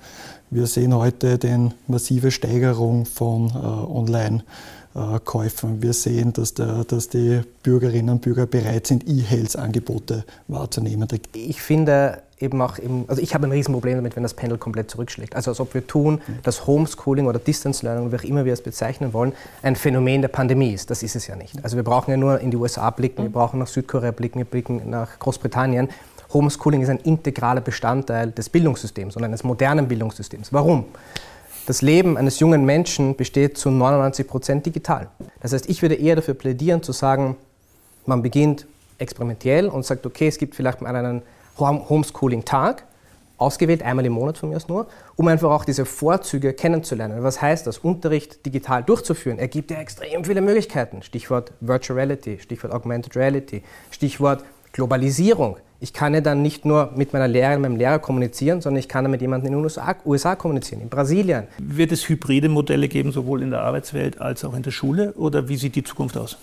Wir 0.52 0.66
sehen 0.66 0.96
heute 0.96 1.38
die 1.38 1.70
massive 1.88 2.32
Steigerung 2.32 3.06
von 3.06 3.50
äh, 3.50 3.58
Online- 3.58 4.44
Käufen. 5.24 5.84
Wir 5.84 5.94
sehen, 5.94 6.34
dass, 6.34 6.56
der, 6.56 6.84
dass, 6.84 7.10
die 7.10 7.42
Bürgerinnen 7.62 8.10
und 8.10 8.22
Bürger 8.22 8.48
bereit 8.48 8.88
sind, 8.88 9.08
E-Health-Angebote 9.08 10.26
wahrzunehmen. 10.48 11.08
Ich 11.34 11.62
finde, 11.62 12.24
eben 12.40 12.62
auch, 12.62 12.80
eben, 12.80 13.06
also 13.08 13.22
ich 13.22 13.34
habe 13.34 13.48
ein 13.48 13.52
Riesenproblem 13.52 13.98
damit, 13.98 14.16
wenn 14.16 14.24
das 14.24 14.34
Pendel 14.34 14.58
komplett 14.58 14.90
zurückschlägt. 14.90 15.36
Also 15.36 15.52
als 15.52 15.60
ob 15.60 15.74
wir 15.74 15.86
tun, 15.86 16.22
dass 16.44 16.66
Homeschooling 16.66 17.28
oder 17.28 17.40
Distance 17.40 17.86
Learning, 17.86 18.12
wie 18.12 18.16
auch 18.16 18.24
immer 18.24 18.46
wir 18.46 18.54
es 18.54 18.62
bezeichnen 18.62 19.14
wollen, 19.14 19.34
ein 19.62 19.76
Phänomen 19.76 20.22
der 20.22 20.30
Pandemie 20.30 20.74
ist. 20.74 20.90
Das 20.90 21.04
ist 21.04 21.16
es 21.16 21.28
ja 21.28 21.36
nicht. 21.36 21.64
Also 21.64 21.76
wir 21.76 21.84
brauchen 21.84 22.12
ja 22.12 22.18
nur 22.18 22.40
in 22.40 22.52
die 22.52 22.58
USA 22.58 22.90
blicken, 22.90 23.24
wir 23.24 23.32
brauchen 23.32 23.60
nach 23.60 23.68
Südkorea 23.68 24.12
blicken, 24.12 24.40
wir 24.40 24.46
blicken 24.46 24.90
nach 24.90 25.20
Großbritannien. 25.20 25.90
Homeschooling 26.34 26.82
ist 26.82 26.90
ein 26.90 27.00
integraler 27.00 27.62
Bestandteil 27.62 28.32
des 28.32 28.50
Bildungssystems 28.50 29.16
und 29.16 29.24
eines 29.24 29.44
modernen 29.44 29.88
Bildungssystems. 29.88 30.54
Warum? 30.54 30.86
Das 31.66 31.82
Leben 31.82 32.18
eines 32.18 32.40
jungen 32.40 32.66
Menschen 32.66 33.16
besteht 33.16 33.58
zu 33.58 33.70
99 33.70 34.28
Prozent 34.28 34.66
digital. 34.66 35.08
Das 35.42 35.54
heißt, 35.54 35.70
ich 35.70 35.82
würde 35.82 35.96
eher 35.96 36.16
dafür 36.16 36.34
plädieren, 36.34 36.82
zu 36.82 36.92
sagen, 36.92 37.36
man 38.06 38.22
beginnt 38.22 38.66
experimentell 38.98 39.68
und 39.68 39.86
sagt, 39.86 40.06
okay, 40.06 40.28
es 40.28 40.38
gibt 40.38 40.56
vielleicht 40.56 40.82
mal 40.82 40.96
einen 40.96 41.22
Homeschooling-Tag, 41.60 42.84
ausgewählt, 43.40 43.84
einmal 43.84 44.06
im 44.06 44.14
Monat 44.14 44.38
von 44.38 44.50
mir 44.50 44.58
aus 44.58 44.68
nur, 44.68 44.88
um 45.16 45.28
einfach 45.28 45.50
auch 45.50 45.66
diese 45.66 45.86
Vorzüge 45.86 46.54
kennenzulernen. 46.54 47.24
Was 47.24 47.42
heißt 47.42 47.66
das? 47.66 47.78
Unterricht 47.80 48.46
digital 48.46 48.84
durchzuführen 48.84 49.40
ergibt 49.40 49.72
ja 49.72 49.78
extrem 49.78 50.26
viele 50.26 50.42
Möglichkeiten. 50.42 51.02
Stichwort 51.02 51.54
Virtual 51.62 51.98
Reality, 51.98 52.40
Stichwort 52.40 52.74
Augmented 52.74 53.16
Reality, 53.16 53.64
Stichwort 53.92 54.44
Globalisierung. 54.74 55.58
Ich 55.82 55.94
kann 55.94 56.14
ja 56.14 56.20
dann 56.20 56.42
nicht 56.42 56.66
nur 56.66 56.92
mit 56.96 57.14
meiner 57.14 57.28
Lehrerin, 57.28 57.62
meinem 57.62 57.78
Lehrer 57.78 58.00
kommunizieren, 58.00 58.62
sondern 58.62 58.80
ich 58.80 58.90
kann 58.90 59.06
dann 59.06 59.12
mit 59.12 59.22
jemandem 59.22 59.54
in 59.54 59.60
den 59.60 59.64
USA, 59.64 59.96
USA 60.06 60.36
kommunizieren, 60.36 60.82
in 60.82 60.90
Brasilien. 60.90 61.48
Wird 61.58 61.94
es 61.94 62.10
hybride 62.10 62.50
Modelle 62.50 62.90
geben, 62.90 63.12
sowohl 63.14 63.42
in 63.42 63.52
der 63.52 63.62
Arbeitswelt 63.62 64.20
als 64.20 64.44
auch 64.44 64.54
in 64.54 64.64
der 64.64 64.72
Schule? 64.72 65.14
Oder 65.14 65.48
wie 65.48 65.56
sieht 65.56 65.76
die 65.76 65.84
Zukunft 65.84 66.18
aus? 66.18 66.38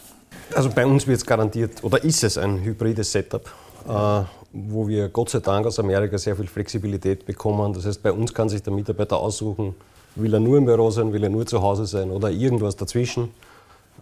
Also 0.55 0.71
bei 0.71 0.87
uns 0.87 1.07
wird 1.07 1.19
es 1.19 1.26
garantiert, 1.26 1.85
oder 1.85 2.02
ist 2.02 2.25
es 2.25 2.38
ein 2.38 2.62
hybrides 2.62 3.12
Setup. 3.12 3.50
Äh, 3.87 4.25
wo 4.52 4.88
wir 4.88 5.09
Gott 5.09 5.31
sei 5.31 5.40
Dank 5.40 5.66
aus 5.66 5.78
Amerika 5.78 6.16
sehr 6.16 6.35
viel 6.35 6.47
Flexibilität 6.47 7.26
bekommen. 7.26 7.73
Das 7.75 7.85
heißt, 7.85 8.02
bei 8.02 8.12
uns 8.12 8.33
kann 8.33 8.49
sich 8.49 8.62
der 8.62 8.73
Mitarbeiter 8.73 9.19
aussuchen, 9.19 9.75
will 10.14 10.33
er 10.33 10.40
nur 10.40 10.57
im 10.57 10.64
Büro 10.64 10.90
sein, 10.90 11.12
will 11.12 11.23
er 11.23 11.31
nur 11.31 11.47
zu 11.47 11.61
Hause 11.61 11.87
sein 11.87 12.11
oder 12.11 12.31
irgendwas 12.31 12.75
dazwischen. 12.75 13.31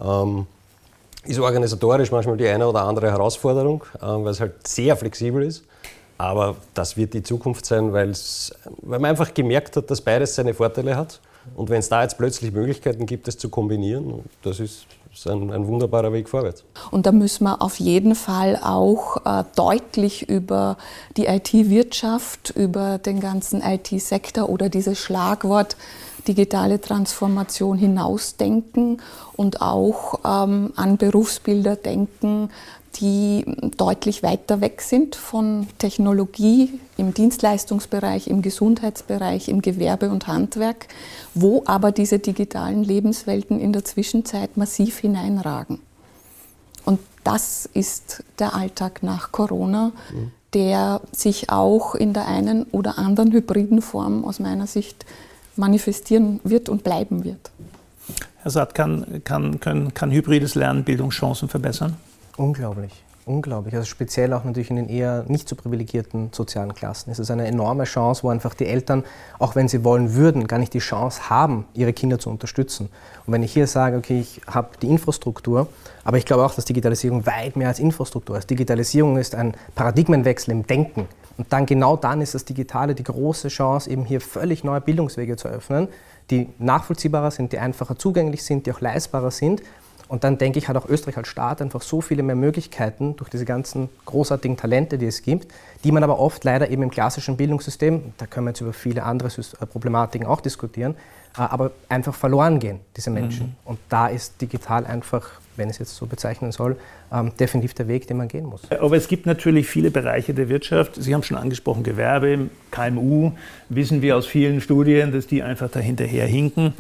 Ähm, 0.01 0.47
ist 1.27 1.39
organisatorisch 1.39 2.11
manchmal 2.11 2.37
die 2.37 2.47
eine 2.47 2.67
oder 2.67 2.83
andere 2.83 3.11
Herausforderung, 3.11 3.85
äh, 3.97 4.01
weil 4.03 4.29
es 4.29 4.41
halt 4.41 4.67
sehr 4.67 4.97
flexibel 4.97 5.43
ist. 5.43 5.65
Aber 6.17 6.57
das 6.75 6.97
wird 6.97 7.13
die 7.15 7.23
Zukunft 7.23 7.67
sein, 7.67 7.93
weil 7.93 8.13
man 8.83 9.05
einfach 9.05 9.35
gemerkt 9.35 9.77
hat, 9.77 9.91
dass 9.91 10.01
beides 10.01 10.35
seine 10.35 10.55
Vorteile 10.55 10.97
hat. 10.97 11.21
Und 11.57 11.71
wenn 11.71 11.81
es 11.81 11.89
da 11.89 12.03
jetzt 12.03 12.17
plötzlich 12.17 12.53
Möglichkeiten 12.53 13.05
gibt, 13.05 13.27
das 13.27 13.37
zu 13.37 13.49
kombinieren, 13.49 14.23
das 14.43 14.61
ist 14.61 14.87
ist 15.15 15.29
ein, 15.29 15.51
ein, 15.53 15.67
wunderbarer 15.67 16.13
Weg 16.13 16.29
vorwärts. 16.29 16.65
Und 16.91 17.07
da 17.07 17.13
müssen 17.13 17.45
wir 17.45 17.63
auf 17.63 17.79
jeden 17.79 18.15
Fall 18.15 18.59
auch 18.63 19.25
äh, 19.25 19.45
deutlich 19.55 20.29
über 20.29 20.77
die 21.17 21.27
IT-Wirtschaft, 21.27 22.51
über 22.57 22.99
den 22.99 23.21
ganzen 23.21 23.63
IT-Sektor 23.63 24.49
oder 24.49 24.69
dieses 24.69 24.99
Schlagwort 24.99 25.77
digitale 26.29 26.81
Transformation 26.81 27.79
hinausdenken 27.79 29.01
und 29.37 29.61
auch 29.61 30.21
ähm, 30.25 30.73
an 30.77 30.97
Berufsbilder 30.97 31.77
denken, 31.77 32.51
die 32.97 33.45
deutlich 33.77 34.23
weiter 34.23 34.61
weg 34.61 34.81
sind 34.81 35.17
von 35.17 35.67
Technologie 35.79 36.79
im 36.97 37.13
Dienstleistungsbereich, 37.13 38.29
im 38.29 38.43
Gesundheitsbereich, 38.43 39.49
im 39.49 39.63
Gewerbe 39.63 40.11
und 40.11 40.27
Handwerk, 40.27 40.87
wo 41.35 41.63
aber 41.67 41.93
diese 41.93 42.19
digitalen 42.19 42.85
Lebenswelten 42.85 43.59
in 43.59 43.73
der 43.73 43.85
Zwischenzeit 43.85 44.57
massiv 44.57 44.99
hineinragen. 44.99 45.81
Und 46.85 47.01
das 47.25 47.69
ist 47.73 48.23
der 48.39 48.55
Alltag 48.55 49.03
nach 49.03 49.33
Corona, 49.33 49.93
der 50.53 51.01
sich 51.11 51.51
auch 51.51 51.95
in 51.95 52.13
der 52.13 52.29
einen 52.29 52.65
oder 52.65 52.99
anderen 52.99 53.33
hybriden 53.33 53.83
Form 53.83 54.25
aus 54.25 54.39
meiner 54.39 54.67
Sicht 54.67 55.05
manifestieren 55.57 56.41
wird 56.45 56.69
und 56.69 56.85
bleiben 56.85 57.25
wird. 57.25 57.51
Herr 58.43 58.51
Satt, 58.51 58.75
kann, 58.75 59.23
kann, 59.25 59.61
können, 59.61 59.95
kann 59.95 60.11
hybrides 60.11 60.55
Lernen 60.55 60.85
Bildungschancen 60.85 61.49
verbessern? 61.49 61.97
Unglaublich. 62.37 63.05
Unglaublich. 63.27 63.75
Also 63.75 63.87
speziell 63.87 64.35
auch 64.35 64.45
natürlich 64.45 64.69
in 64.69 64.77
den 64.77 64.89
eher 64.91 65.25
nicht 65.29 65.49
so 65.49 65.57
privilegierten 65.57 66.29
sozialen 66.33 66.75
Klassen. 66.75 67.11
Es 67.11 67.19
ist 67.19 67.31
eine 67.31 67.47
enorme 67.47 67.85
Chance, 67.85 68.23
wo 68.23 68.29
einfach 68.29 68.53
die 68.53 68.67
Eltern, 68.67 69.03
auch 69.39 69.55
wenn 69.55 69.67
sie 69.67 69.83
wollen 69.83 70.13
würden, 70.13 70.47
gar 70.47 70.59
nicht 70.59 70.75
die 70.75 70.81
Chance 70.81 71.31
haben, 71.31 71.65
ihre 71.73 71.95
Kinder 71.95 72.19
zu 72.19 72.29
unterstützen. 72.29 72.91
Und 73.25 73.33
wenn 73.33 73.43
ich 73.43 73.55
hier 73.55 73.67
sage, 73.67 73.97
okay, 73.97 74.21
ich 74.21 74.43
habe 74.47 74.69
die 74.83 74.89
Infrastruktur, 74.89 75.69
aber 76.05 76.19
ich 76.19 76.27
glaube 76.27 76.45
auch, 76.45 76.55
dass 76.55 76.67
Digitalisierung 76.67 77.25
weit 77.25 77.57
mehr 77.57 77.69
als 77.69 77.79
Infrastruktur 77.79 78.37
ist. 78.37 78.51
Digitalisierung 78.51 79.17
ist 79.17 79.35
ein 79.35 79.55
Paradigmenwechsel 79.75 80.53
im 80.53 80.67
Denken. 80.67 81.09
Und 81.37 81.53
dann 81.53 81.67
genau 81.67 81.97
dann 81.97 82.21
ist 82.21 82.35
das 82.35 82.45
Digitale 82.45 82.95
die 82.95 83.05
große 83.05 83.49
Chance, 83.49 83.91
eben 83.91 84.05
hier 84.05 84.21
völlig 84.21 84.65
neue 84.65 84.81
Bildungswege 84.81 85.37
zu 85.37 85.49
öffnen, 85.49 85.89
die 86.31 86.49
nachvollziehbarer 86.59 87.31
sind, 87.31 87.53
die 87.53 87.59
einfacher 87.59 87.99
zugänglich 87.99 88.43
sind, 88.45 88.67
die 88.67 88.73
auch 88.73 88.81
leistbarer 88.81 89.31
sind 89.31 89.63
und 90.09 90.23
dann 90.23 90.39
denke 90.39 90.59
ich, 90.59 90.69
hat 90.69 90.77
auch 90.77 90.89
Österreich 90.89 91.17
als 91.17 91.29
Staat 91.29 91.63
einfach 91.63 91.83
so 91.83 92.01
viele 92.01 92.23
mehr 92.23 92.37
Möglichkeiten 92.37 93.17
durch 93.17 93.31
diese 93.31 93.45
ganzen 93.45 93.89
großartigen 94.05 94.57
Talente, 94.57 94.99
die 94.99 95.07
es 95.07 95.23
gibt, 95.23 95.53
die 95.83 95.93
man 95.93 96.05
aber 96.05 96.19
oft 96.19 96.45
leider 96.45 96.71
eben 96.71 96.83
im 96.83 96.91
klassischen 96.91 97.37
Bildungssystem, 97.37 98.13
da 98.19 98.27
können 98.27 98.47
wir 98.47 98.51
jetzt 98.51 98.61
über 98.61 98.73
viele 98.73 99.05
andere 99.05 99.29
äh, 99.29 99.67
Problematiken 99.67 100.27
auch 100.27 100.41
diskutieren, 100.41 100.95
äh, 101.37 101.41
aber 101.41 101.71
einfach 101.89 102.15
verloren 102.15 102.59
gehen, 102.59 102.81
diese 102.97 103.11
Menschen. 103.11 103.47
Mhm. 103.47 103.57
Und 103.65 103.79
da 103.89 104.09
ist 104.09 104.41
digital 104.41 104.87
einfach, 104.87 105.31
wenn 105.57 105.69
ich 105.69 105.75
es 105.75 105.79
jetzt 105.81 105.97
so 105.97 106.07
bezeichnen 106.07 106.53
soll, 106.53 106.77
ähm, 107.13 107.33
definitiv 107.39 107.75
der 107.75 107.89
Weg, 107.89 108.07
den 108.07 108.17
man 108.17 108.29
gehen 108.29 108.47
muss. 108.47 108.63
Aber 108.71 108.97
es 108.97 109.09
gibt 109.09 109.27
natürlich 109.27 109.67
viele 109.67 109.91
Bereiche 109.91 110.35
der 110.35 110.49
Wirtschaft. 110.49 110.97
Sie 110.97 111.15
haben 111.15 111.23
schon 111.23 111.37
angesprochen, 111.37 111.83
Gewerbe, 111.83 112.51
KMU, 112.71 113.33
wissen 113.69 114.03
wir 114.03 114.17
aus 114.17 114.27
vielen 114.27 114.61
Studien, 114.61 115.13
dass 115.13 115.27
die 115.27 115.43
einfach 115.43 115.71
dahinterher 115.71 116.27
hinken. 116.27 116.75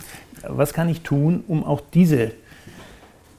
Was 0.46 0.72
kann 0.72 0.88
ich 0.88 1.00
tun, 1.00 1.44
um 1.46 1.64
auch 1.64 1.80
diese 1.92 2.32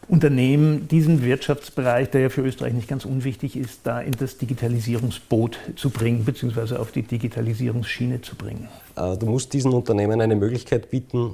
Unternehmen 0.07 0.87
diesen 0.87 1.23
Wirtschaftsbereich, 1.23 2.11
der 2.11 2.21
ja 2.21 2.29
für 2.29 2.41
Österreich 2.41 2.73
nicht 2.73 2.87
ganz 2.87 3.05
unwichtig 3.05 3.57
ist, 3.57 3.81
da 3.83 4.01
in 4.01 4.11
das 4.11 4.37
Digitalisierungsboot 4.37 5.57
zu 5.75 5.89
bringen, 5.89 6.25
beziehungsweise 6.25 6.79
auf 6.79 6.91
die 6.91 7.01
Digitalisierungsschiene 7.01 8.21
zu 8.21 8.35
bringen? 8.35 8.67
Äh, 8.95 9.17
du 9.17 9.25
musst 9.25 9.53
diesen 9.53 9.73
Unternehmen 9.73 10.21
eine 10.21 10.35
Möglichkeit 10.35 10.91
bieten, 10.91 11.33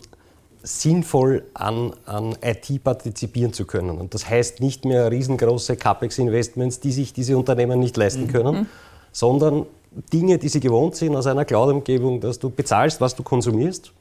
sinnvoll 0.64 1.44
an, 1.54 1.94
an 2.06 2.38
IT 2.42 2.84
partizipieren 2.84 3.54
zu 3.54 3.66
können. 3.66 3.98
Und 3.98 4.14
das 4.14 4.30
heißt 4.30 4.60
nicht 4.60 4.86
mehr 4.86 5.12
riesengroße 5.12 5.76
CAPEX-Investments, 5.76 6.80
die 6.80 6.92
sich 6.92 7.14
diese 7.14 7.38
Unternehmen 7.38 7.80
nicht 7.80 7.98
leisten 7.98 8.24
mhm. 8.24 8.28
können, 8.28 8.56
mhm. 8.56 8.66
sondern 9.12 9.66
Dinge, 10.14 10.38
die 10.38 10.50
sie 10.50 10.60
gewohnt 10.60 10.96
sind 10.96 11.16
aus 11.16 11.28
einer 11.28 11.46
Cloud-Umgebung, 11.46 12.22
dass 12.22 12.40
du 12.40 12.50
bezahlst, 12.50 13.02
was 13.02 13.16
du 13.16 13.24
konsumierst 13.24 13.92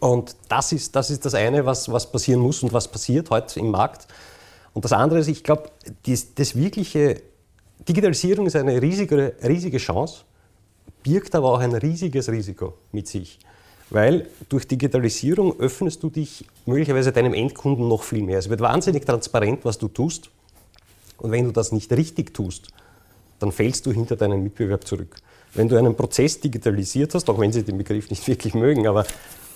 und 0.00 0.36
das 0.48 0.72
ist, 0.72 0.94
das 0.96 1.10
ist 1.10 1.24
das 1.24 1.34
eine, 1.34 1.64
was, 1.64 1.90
was 1.90 2.10
passieren 2.10 2.40
muss 2.40 2.62
und 2.62 2.72
was 2.72 2.88
passiert 2.88 3.30
heute 3.30 3.60
im 3.60 3.70
Markt. 3.70 4.06
Und 4.74 4.84
das 4.84 4.92
andere 4.92 5.20
ist, 5.20 5.28
ich 5.28 5.42
glaube, 5.42 5.70
das, 6.06 6.34
das 6.34 6.56
wirkliche 6.56 7.22
Digitalisierung 7.88 8.46
ist 8.46 8.56
eine 8.56 8.80
riesige, 8.82 9.34
riesige 9.42 9.78
Chance, 9.78 10.22
birgt 11.02 11.34
aber 11.34 11.52
auch 11.52 11.60
ein 11.60 11.74
riesiges 11.74 12.28
Risiko 12.28 12.74
mit 12.92 13.06
sich. 13.06 13.38
Weil 13.90 14.28
durch 14.48 14.66
Digitalisierung 14.66 15.60
öffnest 15.60 16.02
du 16.02 16.10
dich 16.10 16.44
möglicherweise 16.64 17.12
deinem 17.12 17.34
Endkunden 17.34 17.86
noch 17.88 18.02
viel 18.02 18.22
mehr. 18.22 18.38
Es 18.38 18.48
wird 18.48 18.60
wahnsinnig 18.60 19.04
transparent, 19.04 19.64
was 19.64 19.78
du 19.78 19.88
tust. 19.88 20.30
Und 21.18 21.30
wenn 21.30 21.44
du 21.44 21.52
das 21.52 21.72
nicht 21.72 21.92
richtig 21.92 22.34
tust, 22.34 22.68
dann 23.38 23.52
fällst 23.52 23.86
du 23.86 23.92
hinter 23.92 24.16
deinen 24.16 24.42
Mitbewerb 24.42 24.86
zurück. 24.86 25.16
Wenn 25.54 25.68
du 25.68 25.76
einen 25.76 25.94
Prozess 25.94 26.40
digitalisiert 26.40 27.14
hast, 27.14 27.30
auch 27.30 27.38
wenn 27.38 27.52
sie 27.52 27.62
den 27.62 27.78
Begriff 27.78 28.10
nicht 28.10 28.26
wirklich 28.28 28.54
mögen, 28.54 28.86
aber 28.86 29.04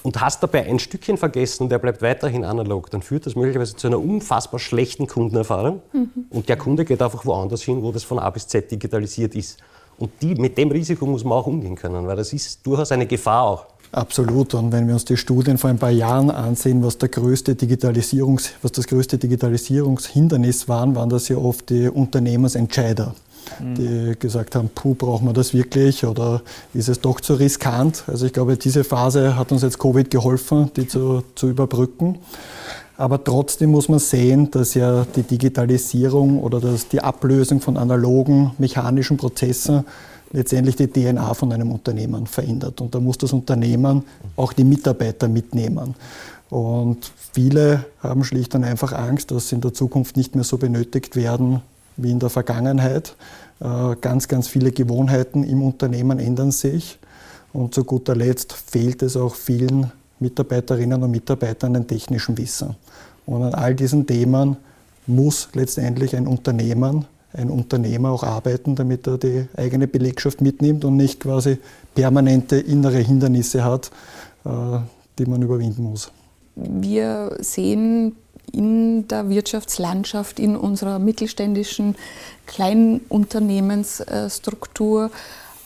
und 0.02 0.18
hast 0.20 0.42
dabei 0.42 0.64
ein 0.64 0.78
Stückchen 0.78 1.18
vergessen, 1.18 1.68
der 1.68 1.78
bleibt 1.78 2.00
weiterhin 2.00 2.44
analog, 2.44 2.90
dann 2.90 3.02
führt 3.02 3.26
das 3.26 3.36
möglicherweise 3.36 3.76
zu 3.76 3.86
einer 3.86 3.98
unfassbar 3.98 4.58
schlechten 4.58 5.06
Kundenerfahrung. 5.06 5.82
Mhm. 5.92 6.10
Und 6.30 6.48
der 6.48 6.56
Kunde 6.56 6.86
geht 6.86 7.02
einfach 7.02 7.26
woanders 7.26 7.62
hin, 7.62 7.82
wo 7.82 7.92
das 7.92 8.04
von 8.04 8.18
A 8.18 8.30
bis 8.30 8.46
Z 8.46 8.70
digitalisiert 8.70 9.34
ist. 9.34 9.58
Und 9.98 10.10
die, 10.22 10.34
mit 10.36 10.56
dem 10.56 10.70
Risiko 10.70 11.04
muss 11.04 11.24
man 11.24 11.34
auch 11.34 11.46
umgehen 11.46 11.76
können, 11.76 12.06
weil 12.06 12.16
das 12.16 12.32
ist 12.32 12.66
durchaus 12.66 12.92
eine 12.92 13.06
Gefahr 13.06 13.42
auch. 13.42 13.66
Absolut. 13.92 14.54
Und 14.54 14.70
wenn 14.70 14.86
wir 14.86 14.94
uns 14.94 15.04
die 15.04 15.16
Studien 15.16 15.58
vor 15.58 15.70
ein 15.70 15.78
paar 15.78 15.90
Jahren 15.90 16.30
ansehen, 16.30 16.82
was, 16.84 16.98
der 16.98 17.08
größte 17.08 17.56
Digitalisierungs, 17.56 18.52
was 18.62 18.72
das 18.72 18.86
größte 18.86 19.18
Digitalisierungshindernis 19.18 20.68
waren, 20.68 20.94
waren 20.94 21.10
das 21.10 21.28
ja 21.28 21.36
oft 21.36 21.70
die 21.70 21.88
Unternehmensentscheider 21.88 23.14
die 23.60 24.14
gesagt 24.18 24.54
haben, 24.54 24.70
puh, 24.74 24.94
brauchen 24.94 25.26
wir 25.26 25.32
das 25.32 25.54
wirklich 25.54 26.04
oder 26.04 26.42
ist 26.74 26.88
es 26.88 27.00
doch 27.00 27.20
zu 27.20 27.34
riskant? 27.34 28.04
Also 28.06 28.26
ich 28.26 28.32
glaube, 28.32 28.56
diese 28.56 28.84
Phase 28.84 29.36
hat 29.36 29.52
uns 29.52 29.62
jetzt 29.62 29.78
Covid 29.78 30.10
geholfen, 30.10 30.70
die 30.76 30.86
zu, 30.86 31.22
zu 31.34 31.48
überbrücken. 31.48 32.18
Aber 32.96 33.22
trotzdem 33.22 33.70
muss 33.70 33.88
man 33.88 33.98
sehen, 33.98 34.50
dass 34.50 34.74
ja 34.74 35.06
die 35.16 35.22
Digitalisierung 35.22 36.42
oder 36.42 36.60
dass 36.60 36.88
die 36.88 37.00
Ablösung 37.00 37.60
von 37.60 37.76
analogen 37.76 38.52
mechanischen 38.58 39.16
Prozessen 39.16 39.84
letztendlich 40.32 40.76
die 40.76 40.86
DNA 40.86 41.34
von 41.34 41.52
einem 41.52 41.72
Unternehmen 41.72 42.26
verändert. 42.26 42.80
Und 42.80 42.94
da 42.94 43.00
muss 43.00 43.18
das 43.18 43.32
Unternehmen 43.32 44.04
auch 44.36 44.52
die 44.52 44.64
Mitarbeiter 44.64 45.28
mitnehmen. 45.28 45.94
Und 46.50 47.10
viele 47.32 47.84
haben 48.00 48.24
schlicht 48.24 48.54
und 48.54 48.64
einfach 48.64 48.92
Angst, 48.92 49.30
dass 49.30 49.48
sie 49.48 49.56
in 49.56 49.60
der 49.60 49.72
Zukunft 49.72 50.16
nicht 50.16 50.34
mehr 50.34 50.44
so 50.44 50.58
benötigt 50.58 51.16
werden 51.16 51.62
wie 51.96 52.10
in 52.10 52.18
der 52.18 52.30
Vergangenheit. 52.30 53.14
Äh, 53.60 53.96
ganz, 54.00 54.26
ganz 54.28 54.48
viele 54.48 54.72
Gewohnheiten 54.72 55.44
im 55.44 55.62
Unternehmen 55.62 56.18
ändern 56.18 56.50
sich. 56.50 56.98
Und 57.52 57.74
zu 57.74 57.84
guter 57.84 58.16
Letzt 58.16 58.52
fehlt 58.52 59.02
es 59.02 59.16
auch 59.16 59.34
vielen 59.34 59.90
Mitarbeiterinnen 60.18 61.02
und 61.02 61.10
Mitarbeitern 61.10 61.76
an 61.76 61.86
technischem 61.86 62.36
Wissen. 62.38 62.76
Und 63.26 63.42
an 63.42 63.54
all 63.54 63.74
diesen 63.74 64.06
Themen 64.06 64.56
muss 65.06 65.48
letztendlich 65.54 66.14
ein 66.16 66.26
Unternehmen, 66.26 67.06
ein 67.32 67.50
Unternehmer 67.50 68.10
auch 68.10 68.24
arbeiten, 68.24 68.74
damit 68.74 69.06
er 69.06 69.18
die 69.18 69.46
eigene 69.56 69.86
Belegschaft 69.86 70.40
mitnimmt 70.40 70.84
und 70.84 70.96
nicht 70.96 71.20
quasi 71.20 71.58
permanente 71.94 72.56
innere 72.56 72.98
Hindernisse 72.98 73.62
hat, 73.64 73.92
äh, 74.44 74.78
die 75.18 75.26
man 75.26 75.40
überwinden 75.42 75.84
muss. 75.84 76.10
Wir 76.56 77.36
sehen 77.40 78.16
in 78.52 79.06
der 79.08 79.28
Wirtschaftslandschaft, 79.28 80.40
in 80.40 80.56
unserer 80.56 80.98
mittelständischen 80.98 81.94
Kleinunternehmensstruktur 82.46 85.10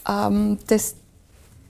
ähm, 0.09 0.59
das 0.67 0.97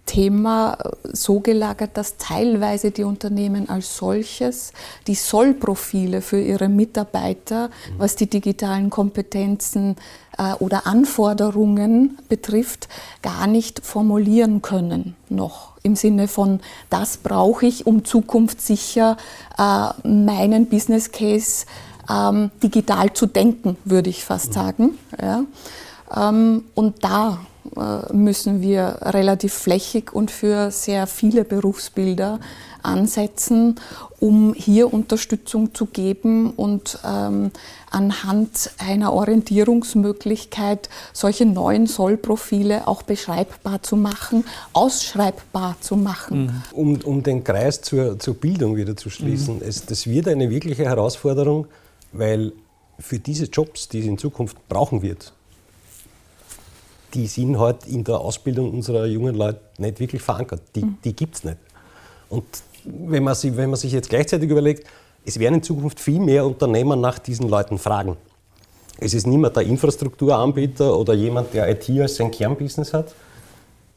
Thema 0.07 0.77
so 1.13 1.41
gelagert, 1.41 1.97
dass 1.97 2.17
teilweise 2.19 2.91
die 2.91 3.05
Unternehmen 3.05 3.69
als 3.69 3.97
solches 3.97 4.73
die 5.07 5.15
Sollprofile 5.15 6.21
für 6.21 6.41
ihre 6.41 6.69
Mitarbeiter, 6.69 7.71
was 7.97 8.17
die 8.17 8.29
digitalen 8.29 8.91
Kompetenzen 8.91 9.97
äh, 10.39 10.53
oder 10.55 10.87
Anforderungen 10.87 12.19
betrifft, 12.29 12.89
gar 13.23 13.47
nicht 13.47 13.85
formulieren 13.85 14.63
können 14.63 15.17
noch. 15.29 15.73
Im 15.83 15.97
Sinne 15.97 16.29
von, 16.29 16.61
das 16.91 17.19
brauche 17.19 17.67
ich, 17.67 17.87
um 17.87 18.05
zukunftssicher 18.05 19.17
äh, 19.59 20.09
meinen 20.09 20.67
Business 20.67 21.13
Case 21.13 21.67
ähm, 22.11 22.51
digital 22.63 23.13
zu 23.13 23.27
denken, 23.27 23.77
würde 23.85 24.11
ich 24.11 24.25
fast 24.25 24.53
sagen. 24.53 24.99
Ja. 25.21 25.45
Ähm, 26.15 26.65
und 26.75 27.05
da 27.05 27.39
müssen 28.13 28.61
wir 28.61 28.99
relativ 29.03 29.55
flächig 29.55 30.13
und 30.13 30.31
für 30.31 30.71
sehr 30.71 31.07
viele 31.07 31.45
Berufsbilder 31.45 32.41
ansetzen, 32.85 33.77
um 34.21 34.55
hier 34.55 34.93
Unterstützung 34.93 35.75
zu 35.75 35.87
geben 35.87 36.51
und 36.51 36.99
ähm, 37.05 37.51
anhand 37.91 38.71
einer 38.79 39.13
Orientierungsmöglichkeit 39.13 40.89
solche 41.13 41.47
neuen 41.47 41.87
Sollprofile 41.87 42.87
auch 42.87 43.03
beschreibbar 43.03 43.83
zu 43.83 43.97
machen, 43.97 44.45
ausschreibbar 44.73 45.77
zu 45.81 45.97
machen. 45.97 46.45
Mhm. 46.45 46.63
Um, 46.73 47.01
um 47.05 47.23
den 47.23 47.43
Kreis 47.45 47.81
zur, 47.81 48.19
zur 48.19 48.35
Bildung 48.35 48.77
wieder 48.77 48.97
zu 48.97 49.11
schließen, 49.11 49.57
mhm. 49.57 49.63
es, 49.67 49.87
das 49.87 50.07
wird 50.07 50.29
eine 50.29 50.51
wirkliche 50.51 50.85
Herausforderung, 50.85 51.67
weil 52.13 52.53
für 52.99 53.19
diese 53.19 53.47
Jobs, 53.47 53.89
die 53.89 54.01
es 54.01 54.07
in 54.07 54.19
Zukunft 54.19 54.69
brauchen 54.69 55.03
wird, 55.03 55.33
die 57.15 57.27
sind 57.27 57.59
halt 57.59 57.87
in 57.87 58.05
der 58.05 58.21
Ausbildung 58.21 58.73
unserer 58.73 59.07
jungen 59.07 59.35
Leute 59.35 59.61
nicht 59.79 60.01
wirklich 60.01 60.23
verankert. 60.23 60.63
Die, 60.75 60.85
mhm. 60.85 60.99
die 61.05 61.15
gibt 61.15 61.37
es 61.37 61.45
nicht. 61.45 61.59
Und 62.29 62.45
wenn 62.85 63.23
man, 63.23 63.35
sich, 63.35 63.57
wenn 63.57 63.71
man 63.71 63.79
sich 63.79 63.93
jetzt 63.93 64.09
gleichzeitig 64.09 64.51
überlegt, 64.51 64.87
es 65.25 65.39
werden 65.39 65.55
in 65.55 65.63
Zukunft 65.63 66.01
viel 66.01 66.21
mehr 66.21 66.45
Unternehmer 66.45 66.97
nach 66.97 67.19
diesen 67.19 67.49
Leuten 67.49 67.79
fragen. 67.79 68.17
Es 68.99 69.15
ist 69.15 69.27
mehr 69.27 69.51
der 69.51 69.65
Infrastrukturanbieter 69.65 70.97
oder 70.97 71.15
jemand, 71.15 71.53
der 71.55 71.69
IT 71.69 71.89
als 72.01 72.17
sein 72.17 72.31
Kernbusiness 72.31 72.93
hat. 72.93 73.15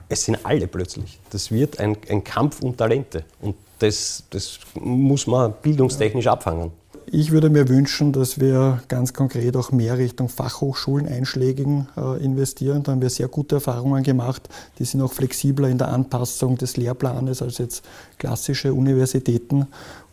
Es 0.10 0.24
sind 0.24 0.40
alle 0.44 0.68
plötzlich. 0.68 1.20
Das 1.30 1.52
wird 1.52 1.80
ein, 1.80 1.98
ein 2.10 2.24
Kampf 2.24 2.62
um 2.62 2.76
Talente. 2.76 3.26
Und 3.42 3.56
das, 3.80 4.24
das 4.30 4.60
muss 4.80 5.28
man 5.28 5.54
bildungstechnisch 5.62 6.28
abfangen. 6.28 6.72
Ich 7.10 7.32
würde 7.32 7.50
mir 7.50 7.70
wünschen, 7.70 8.12
dass 8.12 8.38
wir 8.38 8.82
ganz 8.90 9.14
konkret 9.14 9.56
auch 9.56 9.72
mehr 9.72 9.98
Richtung 9.98 10.28
Fachhochschulen 10.28 11.08
einschlägigen 11.08 11.88
äh, 11.96 12.22
investieren. 12.22 12.84
Da 12.84 12.92
haben 12.92 13.02
wir 13.02 13.10
sehr 13.10 13.30
gute 13.30 13.56
Erfahrungen 13.56 14.04
gemacht. 14.04 14.50
Die 14.78 14.84
sind 14.84 15.02
auch 15.02 15.14
flexibler 15.14 15.70
in 15.70 15.78
der 15.78 15.88
Anpassung 15.88 16.58
des 16.58 16.76
Lehrplanes 16.76 17.42
als 17.42 17.60
jetzt 17.60 17.86
klassische 18.18 18.74
Universitäten. 18.74 19.68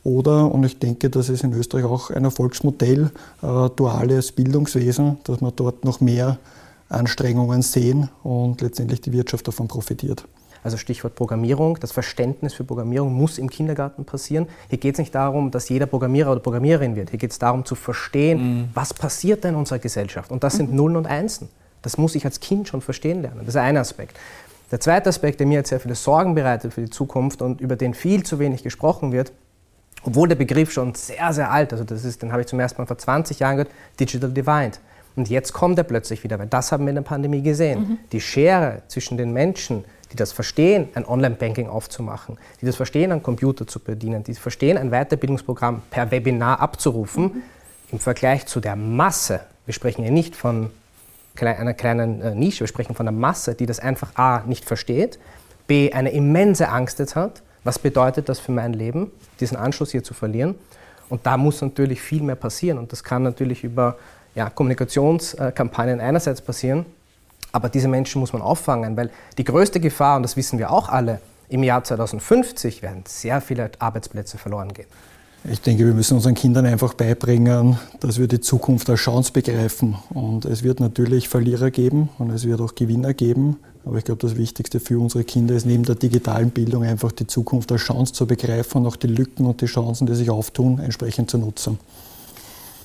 Oder, 0.04 0.52
und 0.52 0.62
ich 0.62 0.78
denke, 0.78 1.10
das 1.10 1.30
ist 1.30 1.42
in 1.42 1.52
Österreich 1.52 1.84
auch 1.84 2.10
ein 2.10 2.22
Erfolgsmodell, 2.22 3.10
äh, 3.42 3.70
duales 3.74 4.30
Bildungswesen, 4.30 5.18
dass 5.24 5.40
wir 5.40 5.50
dort 5.50 5.84
noch 5.84 6.00
mehr 6.00 6.38
Anstrengungen 6.88 7.62
sehen 7.62 8.08
und 8.23 8.60
letztendlich 8.60 9.00
die 9.00 9.12
Wirtschaft 9.12 9.49
davon 9.49 9.66
profitiert. 9.66 10.25
Also 10.64 10.78
Stichwort 10.78 11.14
Programmierung. 11.14 11.78
Das 11.78 11.92
Verständnis 11.92 12.54
für 12.54 12.64
Programmierung 12.64 13.12
muss 13.12 13.38
im 13.38 13.50
Kindergarten 13.50 14.04
passieren. 14.04 14.48
Hier 14.70 14.78
geht 14.78 14.94
es 14.94 14.98
nicht 14.98 15.14
darum, 15.14 15.50
dass 15.50 15.68
jeder 15.68 15.86
Programmierer 15.86 16.32
oder 16.32 16.40
Programmiererin 16.40 16.96
wird. 16.96 17.10
Hier 17.10 17.18
geht 17.18 17.30
es 17.30 17.38
darum 17.38 17.64
zu 17.64 17.74
verstehen, 17.74 18.38
mhm. 18.38 18.68
was 18.74 18.92
passiert 18.94 19.44
da 19.44 19.50
in 19.50 19.54
unserer 19.54 19.78
Gesellschaft. 19.78 20.32
Und 20.32 20.42
das 20.42 20.54
sind 20.54 20.70
mhm. 20.70 20.76
Nullen 20.76 20.96
und 20.96 21.06
Einsen. 21.06 21.48
Das 21.82 21.98
muss 21.98 22.14
ich 22.14 22.24
als 22.24 22.40
Kind 22.40 22.66
schon 22.66 22.80
verstehen 22.80 23.22
lernen. 23.22 23.40
Das 23.40 23.48
ist 23.48 23.56
ein 23.56 23.76
Aspekt. 23.76 24.16
Der 24.70 24.80
zweite 24.80 25.10
Aspekt, 25.10 25.38
der 25.38 25.46
mir 25.46 25.58
jetzt 25.58 25.68
sehr 25.68 25.80
viele 25.80 25.94
Sorgen 25.94 26.34
bereitet 26.34 26.72
für 26.72 26.80
die 26.80 26.90
Zukunft 26.90 27.42
und 27.42 27.60
über 27.60 27.76
den 27.76 27.92
viel 27.92 28.24
zu 28.24 28.38
wenig 28.38 28.62
gesprochen 28.62 29.12
wird, 29.12 29.32
obwohl 30.02 30.28
der 30.28 30.36
Begriff 30.36 30.72
schon 30.72 30.94
sehr, 30.94 31.32
sehr 31.32 31.50
alt, 31.50 31.72
also 31.72 31.84
das 31.84 32.04
ist, 32.04 32.22
den 32.22 32.32
habe 32.32 32.40
ich 32.40 32.48
zum 32.48 32.58
ersten 32.58 32.80
Mal 32.80 32.86
vor 32.86 32.98
20 32.98 33.38
Jahren 33.38 33.56
gehört, 33.56 33.70
Digital 34.00 34.30
Divide. 34.30 34.78
Und 35.16 35.28
jetzt 35.28 35.52
kommt 35.52 35.78
er 35.78 35.84
plötzlich 35.84 36.24
wieder, 36.24 36.38
weil 36.38 36.48
das 36.48 36.72
haben 36.72 36.84
wir 36.84 36.90
in 36.90 36.96
der 36.96 37.02
Pandemie 37.02 37.42
gesehen. 37.42 37.80
Mhm. 37.80 37.98
Die 38.12 38.20
Schere 38.20 38.82
zwischen 38.88 39.16
den 39.16 39.32
Menschen, 39.32 39.84
die 40.14 40.16
das 40.16 40.30
verstehen, 40.30 40.88
ein 40.94 41.04
Online-Banking 41.04 41.68
aufzumachen, 41.68 42.38
die 42.60 42.66
das 42.66 42.76
verstehen, 42.76 43.10
einen 43.10 43.22
Computer 43.24 43.66
zu 43.66 43.80
bedienen, 43.80 44.22
die 44.22 44.34
verstehen, 44.34 44.78
ein 44.78 44.90
Weiterbildungsprogramm 44.90 45.82
per 45.90 46.12
Webinar 46.12 46.60
abzurufen, 46.60 47.24
mhm. 47.24 47.42
im 47.90 47.98
Vergleich 47.98 48.46
zu 48.46 48.60
der 48.60 48.76
Masse, 48.76 49.40
wir 49.66 49.74
sprechen 49.74 50.02
hier 50.02 50.12
nicht 50.12 50.36
von 50.36 50.70
einer 51.40 51.74
kleinen 51.74 52.22
äh, 52.22 52.32
Nische, 52.32 52.60
wir 52.60 52.68
sprechen 52.68 52.94
von 52.94 53.08
einer 53.08 53.16
Masse, 53.16 53.56
die 53.56 53.66
das 53.66 53.80
einfach 53.80 54.14
A 54.14 54.44
nicht 54.46 54.64
versteht, 54.64 55.18
B 55.66 55.92
eine 55.92 56.12
immense 56.12 56.68
Angst 56.68 57.00
jetzt 57.00 57.16
hat, 57.16 57.42
was 57.64 57.80
bedeutet 57.80 58.28
das 58.28 58.38
für 58.38 58.52
mein 58.52 58.72
Leben, 58.72 59.10
diesen 59.40 59.56
Anschluss 59.56 59.90
hier 59.90 60.04
zu 60.04 60.14
verlieren. 60.14 60.54
Und 61.08 61.26
da 61.26 61.36
muss 61.36 61.60
natürlich 61.60 62.00
viel 62.00 62.22
mehr 62.22 62.36
passieren 62.36 62.78
und 62.78 62.92
das 62.92 63.02
kann 63.02 63.24
natürlich 63.24 63.64
über 63.64 63.98
ja, 64.36 64.48
Kommunikationskampagnen 64.48 66.00
einerseits 66.00 66.40
passieren, 66.40 66.86
aber 67.54 67.69
diese 67.69 67.86
Menschen 67.86 68.19
muss 68.19 68.32
man 68.32 68.43
auffangen, 68.43 68.97
weil 68.97 69.10
die 69.38 69.45
größte 69.45 69.78
Gefahr, 69.78 70.17
und 70.17 70.25
das 70.25 70.36
wissen 70.36 70.58
wir 70.58 70.73
auch 70.73 70.88
alle, 70.88 71.21
im 71.49 71.62
Jahr 71.62 71.84
2050 71.84 72.82
werden 72.82 73.04
sehr 73.06 73.40
viele 73.40 73.71
Arbeitsplätze 73.78 74.38
verloren 74.38 74.73
gehen. 74.75 74.86
Ich 75.49 75.60
denke, 75.60 75.86
wir 75.86 75.93
müssen 75.93 76.14
unseren 76.14 76.34
Kindern 76.34 76.67
einfach 76.67 76.95
beibringen, 76.95 77.78
dass 78.00 78.19
wir 78.19 78.26
die 78.26 78.40
Zukunft 78.40 78.90
als 78.90 79.00
Chance 79.00 79.30
begreifen. 79.32 79.97
Und 80.10 80.47
es 80.47 80.64
wird 80.64 80.80
natürlich 80.80 81.28
Verlierer 81.28 81.71
geben 81.71 82.08
und 82.19 82.30
es 82.30 82.45
wird 82.45 82.60
auch 82.60 82.75
Gewinner 82.75 83.14
geben. 83.14 83.58
Aber 83.84 83.99
ich 83.99 84.04
glaube, 84.04 84.23
das 84.23 84.36
Wichtigste 84.36 84.80
für 84.80 84.99
unsere 84.99 85.23
Kinder 85.23 85.54
ist 85.54 85.67
neben 85.67 85.84
der 85.84 85.95
digitalen 85.95 86.50
Bildung 86.50 86.82
einfach 86.82 87.12
die 87.12 87.26
Zukunft 87.26 87.71
als 87.71 87.82
Chance 87.82 88.14
zu 88.14 88.26
begreifen 88.26 88.78
und 88.78 88.86
auch 88.86 88.97
die 88.97 89.06
Lücken 89.06 89.47
und 89.47 89.60
die 89.60 89.67
Chancen, 89.67 90.06
die 90.06 90.14
sich 90.14 90.30
auftun, 90.30 90.80
entsprechend 90.80 91.30
zu 91.30 91.38
nutzen. 91.38 91.78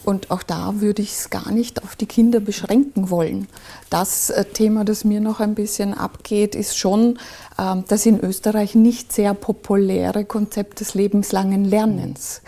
Und 0.10 0.32
auch 0.32 0.42
da 0.42 0.82
würde 0.82 1.04
ich 1.04 1.12
es 1.12 1.30
gar 1.30 1.52
nicht 1.52 1.84
auf 1.84 1.96
die 1.96 2.08
Kinder 2.08 2.40
beschränken 2.40 3.12
wollen. 3.12 3.48
Das 3.92 4.32
äh, 4.32 4.44
Thema, 4.44 4.84
das 4.84 5.04
mir 5.04 5.22
noch 5.22 5.40
ein 5.40 5.54
bisschen 5.54 5.94
abgeht, 5.94 6.56
ist 6.56 6.80
schon 6.80 7.20
das 7.88 8.06
in 8.06 8.20
Österreich 8.20 8.76
nicht 8.76 9.12
sehr 9.12 9.34
populäre 9.34 10.24
Konzept 10.24 10.80
des 10.80 10.94
lebenslangen 10.94 11.66
Lernens. 11.66 12.42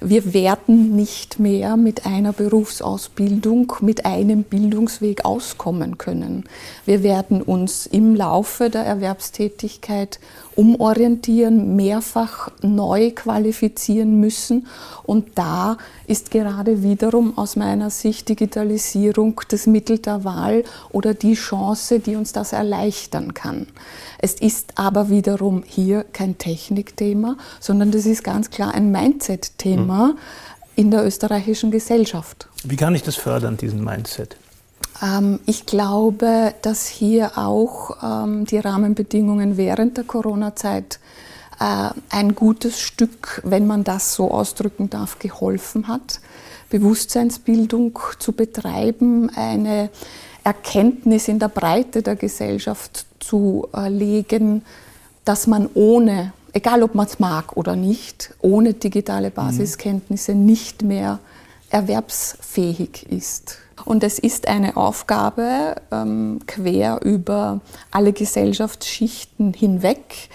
Wir 0.00 0.32
werden 0.32 0.96
nicht 0.96 1.38
mehr 1.38 1.76
mit 1.76 2.06
einer 2.06 2.32
Berufsausbildung, 2.32 3.74
mit 3.80 4.06
einem 4.06 4.42
Bildungsweg 4.42 5.24
auskommen 5.24 5.98
können. 5.98 6.44
Wir 6.86 7.02
werden 7.02 7.42
uns 7.42 7.86
im 7.86 8.14
Laufe 8.14 8.70
der 8.70 8.84
Erwerbstätigkeit 8.84 10.18
umorientieren, 10.56 11.76
mehrfach 11.76 12.50
neu 12.62 13.10
qualifizieren 13.10 14.20
müssen. 14.20 14.66
Und 15.02 15.36
da 15.36 15.76
ist 16.06 16.30
gerade 16.30 16.82
wiederum 16.82 17.36
aus 17.36 17.56
meiner 17.56 17.90
Sicht 17.90 18.28
Digitalisierung 18.28 19.40
das 19.48 19.66
Mittel 19.66 19.98
der 19.98 20.24
Wahl 20.24 20.64
oder 20.90 21.14
die 21.14 21.34
Chance, 21.34 22.00
die 22.00 22.16
uns 22.16 22.32
das 22.32 22.52
erleichtern 22.52 23.34
kann. 23.34 23.66
Es 24.18 24.34
ist 24.34 24.53
aber 24.74 25.08
wiederum 25.08 25.62
hier 25.66 26.04
kein 26.12 26.38
Technikthema, 26.38 27.36
sondern 27.60 27.90
das 27.90 28.06
ist 28.06 28.24
ganz 28.24 28.50
klar 28.50 28.74
ein 28.74 28.90
Mindset-Thema 28.90 30.08
mhm. 30.08 30.18
in 30.76 30.90
der 30.90 31.04
österreichischen 31.04 31.70
Gesellschaft. 31.70 32.48
Wie 32.64 32.76
kann 32.76 32.94
ich 32.94 33.02
das 33.02 33.16
fördern, 33.16 33.56
diesen 33.56 33.82
Mindset? 33.82 34.36
Ähm, 35.02 35.40
ich 35.46 35.66
glaube, 35.66 36.54
dass 36.62 36.86
hier 36.86 37.36
auch 37.36 37.96
ähm, 38.02 38.44
die 38.46 38.58
Rahmenbedingungen 38.58 39.56
während 39.56 39.96
der 39.96 40.04
Corona-Zeit 40.04 40.98
äh, 41.60 41.90
ein 42.10 42.34
gutes 42.34 42.80
Stück, 42.80 43.42
wenn 43.44 43.66
man 43.66 43.84
das 43.84 44.14
so 44.14 44.30
ausdrücken 44.30 44.90
darf, 44.90 45.18
geholfen 45.18 45.88
hat. 45.88 46.20
Bewusstseinsbildung 46.70 47.98
zu 48.18 48.32
betreiben, 48.32 49.30
eine 49.34 49.90
Erkenntnis 50.42 51.28
in 51.28 51.38
der 51.38 51.48
Breite 51.48 52.02
der 52.02 52.16
Gesellschaft 52.16 53.06
zu 53.26 53.68
äh, 53.74 53.88
legen, 53.88 54.62
dass 55.24 55.46
man 55.46 55.68
ohne, 55.74 56.32
egal 56.52 56.82
ob 56.82 56.94
man 56.94 57.06
es 57.06 57.18
mag 57.18 57.56
oder 57.56 57.76
nicht, 57.76 58.34
ohne 58.40 58.74
digitale 58.74 59.30
mhm. 59.30 59.34
Basiskenntnisse 59.34 60.34
nicht 60.34 60.82
mehr 60.82 61.18
erwerbsfähig 61.70 63.06
ist. 63.10 63.58
Und 63.84 64.04
es 64.04 64.18
ist 64.18 64.48
eine 64.48 64.76
Aufgabe 64.76 65.76
ähm, 65.90 66.40
quer 66.46 67.00
über 67.02 67.60
alle 67.90 68.12
Gesellschaftsschichten 68.12 69.52
hinweg, 69.52 70.28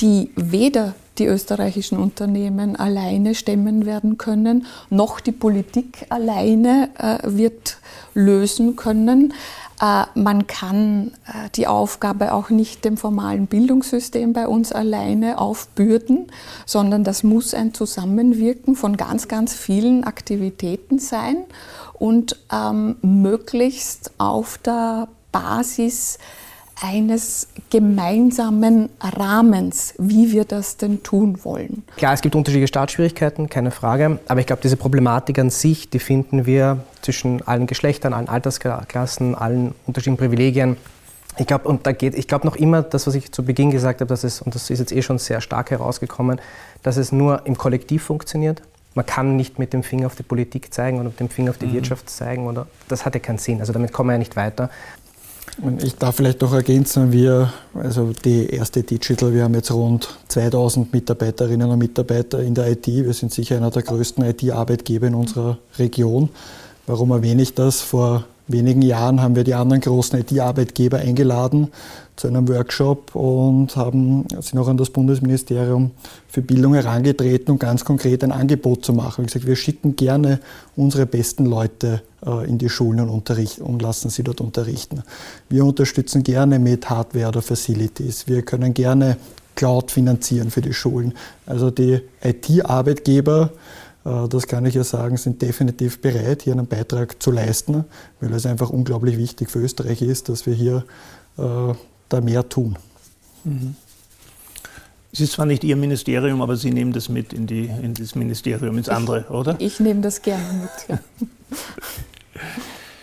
die 0.00 0.30
weder 0.34 0.94
die 1.18 1.26
österreichischen 1.26 1.98
Unternehmen 1.98 2.76
alleine 2.76 3.34
stemmen 3.34 3.84
werden 3.86 4.18
können, 4.18 4.66
noch 4.88 5.20
die 5.20 5.32
Politik 5.32 6.06
alleine 6.08 6.90
äh, 6.98 7.18
wird 7.24 7.78
lösen 8.14 8.74
können. 8.74 9.34
Äh, 9.80 10.04
man 10.14 10.46
kann 10.46 11.12
äh, 11.26 11.48
die 11.54 11.66
Aufgabe 11.66 12.32
auch 12.32 12.50
nicht 12.50 12.84
dem 12.84 12.96
formalen 12.96 13.46
Bildungssystem 13.46 14.32
bei 14.32 14.46
uns 14.46 14.72
alleine 14.72 15.38
aufbürden, 15.38 16.26
sondern 16.66 17.02
das 17.02 17.22
muss 17.22 17.54
ein 17.54 17.72
Zusammenwirken 17.74 18.76
von 18.76 18.96
ganz, 18.96 19.28
ganz 19.28 19.54
vielen 19.54 20.04
Aktivitäten 20.04 20.98
sein 20.98 21.44
und 21.94 22.36
ähm, 22.52 22.96
möglichst 23.02 24.12
auf 24.18 24.58
der 24.58 25.08
Basis 25.32 26.18
eines 26.80 27.48
gemeinsamen 27.70 28.88
Rahmens, 29.00 29.94
wie 29.98 30.32
wir 30.32 30.44
das 30.44 30.76
denn 30.76 31.02
tun 31.02 31.44
wollen. 31.44 31.82
Klar, 31.96 32.14
es 32.14 32.22
gibt 32.22 32.34
unterschiedliche 32.34 32.68
Startschwierigkeiten, 32.68 33.48
keine 33.48 33.70
Frage. 33.70 34.18
Aber 34.28 34.40
ich 34.40 34.46
glaube, 34.46 34.62
diese 34.62 34.76
Problematik 34.76 35.38
an 35.38 35.50
sich, 35.50 35.90
die 35.90 35.98
finden 35.98 36.46
wir 36.46 36.84
zwischen 37.02 37.46
allen 37.46 37.66
Geschlechtern, 37.66 38.12
allen 38.12 38.28
Altersklassen, 38.28 39.34
allen 39.34 39.74
unterschiedlichen 39.86 40.18
Privilegien. 40.18 40.76
Ich 41.38 41.46
glaube, 41.46 41.68
und 41.68 41.86
da 41.86 41.92
geht, 41.92 42.14
ich 42.14 42.26
glaube 42.26 42.46
noch 42.46 42.56
immer, 42.56 42.82
das, 42.82 43.06
was 43.06 43.14
ich 43.14 43.30
zu 43.30 43.44
Beginn 43.44 43.70
gesagt 43.70 44.00
habe, 44.00 44.08
dass 44.08 44.24
es, 44.24 44.42
und 44.42 44.54
das 44.54 44.68
ist 44.68 44.78
jetzt 44.78 44.92
eh 44.92 45.02
schon 45.02 45.18
sehr 45.18 45.40
stark 45.40 45.70
herausgekommen, 45.70 46.40
dass 46.82 46.96
es 46.96 47.12
nur 47.12 47.46
im 47.46 47.56
Kollektiv 47.56 48.02
funktioniert. 48.02 48.62
Man 48.94 49.06
kann 49.06 49.36
nicht 49.36 49.58
mit 49.58 49.72
dem 49.72 49.84
Finger 49.84 50.06
auf 50.06 50.16
die 50.16 50.24
Politik 50.24 50.74
zeigen 50.74 50.98
oder 50.98 51.10
mit 51.10 51.20
dem 51.20 51.28
Finger 51.28 51.50
auf 51.50 51.58
die 51.58 51.66
mhm. 51.66 51.74
Wirtschaft 51.74 52.10
zeigen. 52.10 52.48
Oder, 52.48 52.66
das 52.88 53.06
hat 53.06 53.14
ja 53.14 53.20
keinen 53.20 53.38
Sinn. 53.38 53.60
Also 53.60 53.72
damit 53.72 53.92
kommen 53.92 54.08
wir 54.08 54.14
ja 54.14 54.18
nicht 54.18 54.34
weiter. 54.34 54.68
Ich 55.82 55.96
darf 55.96 56.16
vielleicht 56.16 56.40
noch 56.40 56.52
ergänzen, 56.52 57.12
wir, 57.12 57.52
also 57.74 58.12
die 58.24 58.48
erste 58.48 58.82
Digital, 58.82 59.34
wir 59.34 59.44
haben 59.44 59.54
jetzt 59.54 59.70
rund 59.70 60.08
2000 60.28 60.92
Mitarbeiterinnen 60.92 61.68
und 61.68 61.78
Mitarbeiter 61.78 62.40
in 62.40 62.54
der 62.54 62.70
IT. 62.70 62.86
Wir 62.86 63.12
sind 63.12 63.32
sicher 63.32 63.56
einer 63.56 63.70
der 63.70 63.82
größten 63.82 64.24
IT-Arbeitgeber 64.24 65.08
in 65.08 65.14
unserer 65.14 65.58
Region. 65.78 66.30
Warum 66.86 67.10
erwähne 67.10 67.42
ich 67.42 67.54
das? 67.54 67.80
Vor 67.82 68.24
wenigen 68.52 68.82
Jahren 68.82 69.20
haben 69.20 69.36
wir 69.36 69.44
die 69.44 69.54
anderen 69.54 69.80
großen 69.80 70.18
IT-Arbeitgeber 70.20 70.98
eingeladen 70.98 71.68
zu 72.16 72.28
einem 72.28 72.48
Workshop 72.48 73.14
und 73.14 73.76
haben, 73.76 74.26
sind 74.40 74.58
auch 74.58 74.68
an 74.68 74.76
das 74.76 74.90
Bundesministerium 74.90 75.92
für 76.28 76.42
Bildung 76.42 76.74
herangetreten, 76.74 77.52
um 77.52 77.58
ganz 77.58 77.84
konkret 77.84 78.22
ein 78.22 78.30
Angebot 78.30 78.84
zu 78.84 78.92
machen. 78.92 79.22
Wie 79.22 79.26
gesagt, 79.26 79.46
wir 79.46 79.56
schicken 79.56 79.96
gerne 79.96 80.40
unsere 80.76 81.06
besten 81.06 81.46
Leute 81.46 82.02
äh, 82.26 82.46
in 82.46 82.58
die 82.58 82.68
Schulen 82.68 83.08
und, 83.08 83.30
und 83.60 83.82
lassen 83.82 84.10
sie 84.10 84.22
dort 84.22 84.42
unterrichten. 84.42 85.02
Wir 85.48 85.64
unterstützen 85.64 86.22
gerne 86.22 86.58
mit 86.58 86.90
Hardware 86.90 87.28
oder 87.28 87.42
Facilities. 87.42 88.28
Wir 88.28 88.42
können 88.42 88.74
gerne 88.74 89.16
Cloud 89.54 89.90
finanzieren 89.90 90.50
für 90.50 90.60
die 90.60 90.74
Schulen. 90.74 91.14
Also 91.46 91.70
die 91.70 92.00
IT-Arbeitgeber, 92.22 93.50
das 94.28 94.46
kann 94.46 94.64
ich 94.66 94.74
ja 94.74 94.84
sagen, 94.84 95.16
sind 95.16 95.42
definitiv 95.42 96.00
bereit, 96.00 96.42
hier 96.42 96.52
einen 96.54 96.66
Beitrag 96.66 97.22
zu 97.22 97.30
leisten, 97.30 97.84
weil 98.20 98.32
es 98.32 98.46
einfach 98.46 98.70
unglaublich 98.70 99.18
wichtig 99.18 99.50
für 99.50 99.58
Österreich 99.58 100.02
ist, 100.02 100.28
dass 100.28 100.46
wir 100.46 100.54
hier 100.54 100.84
äh, 101.38 101.74
da 102.08 102.20
mehr 102.20 102.48
tun. 102.48 102.76
Mhm. 103.44 103.74
Es 105.12 105.20
ist 105.20 105.32
zwar 105.32 105.46
nicht 105.46 105.64
Ihr 105.64 105.76
Ministerium, 105.76 106.40
aber 106.40 106.56
Sie 106.56 106.70
nehmen 106.70 106.92
das 106.92 107.08
mit 107.08 107.32
in, 107.32 107.46
die, 107.46 107.64
in 107.66 107.94
das 107.94 108.14
Ministerium, 108.14 108.78
ins 108.78 108.88
andere, 108.88 109.20
ich, 109.20 109.30
oder? 109.30 109.56
Ich 109.58 109.80
nehme 109.80 110.00
das 110.00 110.22
gerne 110.22 110.62
mit, 110.62 110.88
ja. 110.88 110.98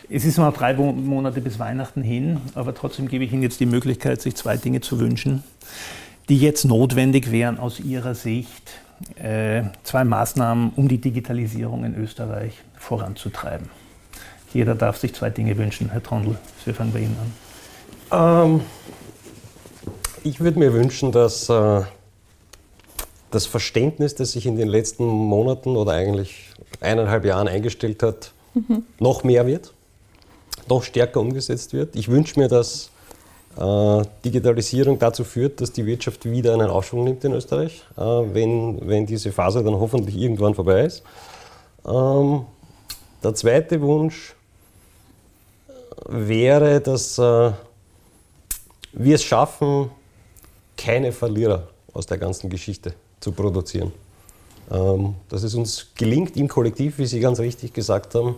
Es 0.09 0.23
ist 0.23 0.37
noch 0.37 0.53
drei 0.53 0.73
Monate 0.73 1.41
bis 1.41 1.59
Weihnachten 1.59 2.01
hin, 2.01 2.39
aber 2.55 2.73
trotzdem 2.73 3.09
gebe 3.09 3.25
ich 3.25 3.33
Ihnen 3.33 3.43
jetzt 3.43 3.59
die 3.59 3.65
Möglichkeit, 3.65 4.21
sich 4.21 4.35
zwei 4.35 4.55
Dinge 4.55 4.79
zu 4.79 4.99
wünschen, 4.99 5.43
die 6.29 6.37
jetzt 6.37 6.63
notwendig 6.63 7.29
wären 7.29 7.59
aus 7.59 7.81
Ihrer 7.81 8.15
Sicht. 8.15 8.71
Äh, 9.15 9.63
zwei 9.83 10.03
Maßnahmen, 10.03 10.71
um 10.75 10.87
die 10.87 10.97
Digitalisierung 10.97 11.83
in 11.85 11.95
Österreich 11.95 12.53
voranzutreiben. 12.77 13.69
Jeder 14.53 14.73
darf 14.73 14.97
sich 14.97 15.13
zwei 15.13 15.29
Dinge 15.29 15.55
wünschen. 15.57 15.91
Herr 15.91 16.01
Trondl, 16.01 16.37
wir 16.65 16.73
fangen 16.73 16.93
bei 16.93 16.99
Ihnen 16.99 17.15
an. 18.11 18.51
Ähm, 18.51 18.61
ich 20.23 20.39
würde 20.39 20.57
mir 20.57 20.73
wünschen, 20.73 21.11
dass 21.11 21.47
äh, 21.49 21.81
das 23.29 23.45
Verständnis, 23.45 24.15
das 24.15 24.31
sich 24.31 24.45
in 24.45 24.57
den 24.57 24.67
letzten 24.67 25.05
Monaten 25.05 25.75
oder 25.75 25.91
eigentlich 25.91 26.51
eineinhalb 26.81 27.25
Jahren 27.25 27.47
eingestellt 27.47 28.01
hat, 28.01 28.31
mhm. 28.55 28.83
noch 28.99 29.23
mehr 29.23 29.45
wird, 29.45 29.73
noch 30.67 30.83
stärker 30.83 31.19
umgesetzt 31.19 31.73
wird. 31.73 31.95
Ich 31.95 32.09
wünsche 32.09 32.39
mir, 32.39 32.47
dass 32.47 32.89
Digitalisierung 34.23 34.99
dazu 34.99 35.23
führt, 35.23 35.61
dass 35.61 35.71
die 35.71 35.85
Wirtschaft 35.85 36.29
wieder 36.29 36.53
einen 36.53 36.69
Aufschwung 36.69 37.03
nimmt 37.03 37.23
in 37.23 37.33
Österreich, 37.33 37.83
äh, 37.97 38.01
wenn, 38.01 38.87
wenn 38.87 39.05
diese 39.05 39.31
Phase 39.31 39.63
dann 39.63 39.75
hoffentlich 39.75 40.15
irgendwann 40.15 40.53
vorbei 40.53 40.85
ist. 40.85 41.03
Ähm, 41.85 42.45
der 43.23 43.33
zweite 43.33 43.81
Wunsch 43.81 44.35
wäre, 46.07 46.81
dass 46.81 47.17
äh, 47.17 47.51
wir 48.93 49.15
es 49.15 49.23
schaffen, 49.23 49.89
keine 50.77 51.11
Verlierer 51.11 51.67
aus 51.93 52.05
der 52.05 52.17
ganzen 52.17 52.49
Geschichte 52.49 52.93
zu 53.19 53.31
produzieren. 53.31 53.91
Ähm, 54.69 55.15
dass 55.29 55.43
es 55.43 55.55
uns 55.55 55.87
gelingt, 55.95 56.37
im 56.37 56.47
Kollektiv, 56.47 56.99
wie 56.99 57.05
Sie 57.05 57.19
ganz 57.19 57.39
richtig 57.39 57.73
gesagt 57.73 58.13
haben, 58.13 58.35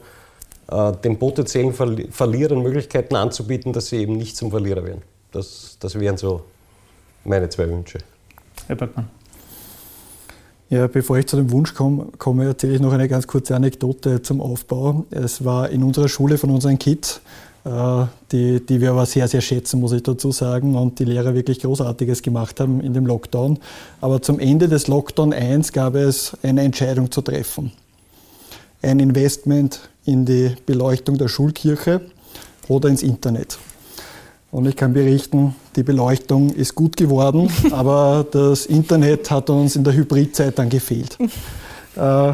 äh, 0.71 0.93
den 1.03 1.17
potenziellen 1.17 1.73
Verlierern 1.73 2.61
Möglichkeiten 2.61 3.15
anzubieten, 3.15 3.73
dass 3.73 3.87
sie 3.87 3.97
eben 3.97 4.17
nicht 4.17 4.37
zum 4.37 4.51
Verlierer 4.51 4.85
werden. 4.85 5.01
Das, 5.31 5.77
das 5.79 5.99
wären 5.99 6.17
so 6.17 6.41
meine 7.23 7.49
zwei 7.49 7.69
Wünsche. 7.69 7.99
Herr 8.67 8.75
Bergmann. 8.75 9.09
Ja, 10.69 10.87
bevor 10.87 11.17
ich 11.17 11.25
zu 11.25 11.35
dem 11.35 11.51
Wunsch 11.51 11.73
komme, 11.73 12.07
komme 12.17 12.45
erzähle 12.45 12.75
ich 12.75 12.81
noch 12.81 12.93
eine 12.93 13.07
ganz 13.07 13.25
kurze 13.25 13.55
Anekdote 13.55 14.21
zum 14.21 14.39
Aufbau. 14.39 15.05
Es 15.09 15.43
war 15.43 15.69
in 15.69 15.83
unserer 15.83 16.07
Schule 16.07 16.37
von 16.37 16.51
unseren 16.51 16.77
Kids 16.77 17.21
äh, 17.65 18.05
die, 18.31 18.65
die 18.65 18.79
wir 18.79 18.91
aber 18.91 19.05
sehr, 19.05 19.27
sehr 19.27 19.41
schätzen, 19.41 19.79
muss 19.79 19.91
ich 19.91 20.03
dazu 20.03 20.31
sagen, 20.31 20.75
und 20.75 20.99
die 20.99 21.05
Lehrer 21.05 21.33
wirklich 21.33 21.59
Großartiges 21.59 22.21
gemacht 22.21 22.59
haben 22.59 22.81
in 22.81 22.93
dem 22.93 23.05
Lockdown. 23.05 23.59
Aber 24.01 24.21
zum 24.21 24.39
Ende 24.39 24.67
des 24.69 24.87
Lockdown 24.87 25.33
1 25.33 25.73
gab 25.73 25.95
es 25.95 26.37
eine 26.41 26.61
Entscheidung 26.61 27.11
zu 27.11 27.21
treffen. 27.21 27.71
Ein 28.81 28.99
Investment 28.99 29.81
in 30.05 30.25
die 30.25 30.55
Beleuchtung 30.65 31.17
der 31.17 31.27
Schulkirche 31.27 32.01
oder 32.69 32.87
ins 32.87 33.03
Internet. 33.03 33.59
Und 34.51 34.67
ich 34.67 34.75
kann 34.75 34.93
berichten, 34.93 35.55
die 35.75 35.83
Beleuchtung 35.83 36.49
ist 36.49 36.73
gut 36.73 36.97
geworden, 36.97 37.49
aber 37.71 38.25
das 38.29 38.65
Internet 38.65 39.29
hat 39.29 39.49
uns 39.49 39.75
in 39.75 39.83
der 39.83 39.93
Hybridzeit 39.93 40.57
dann 40.57 40.69
gefehlt. 40.69 41.17
Äh, 41.95 42.33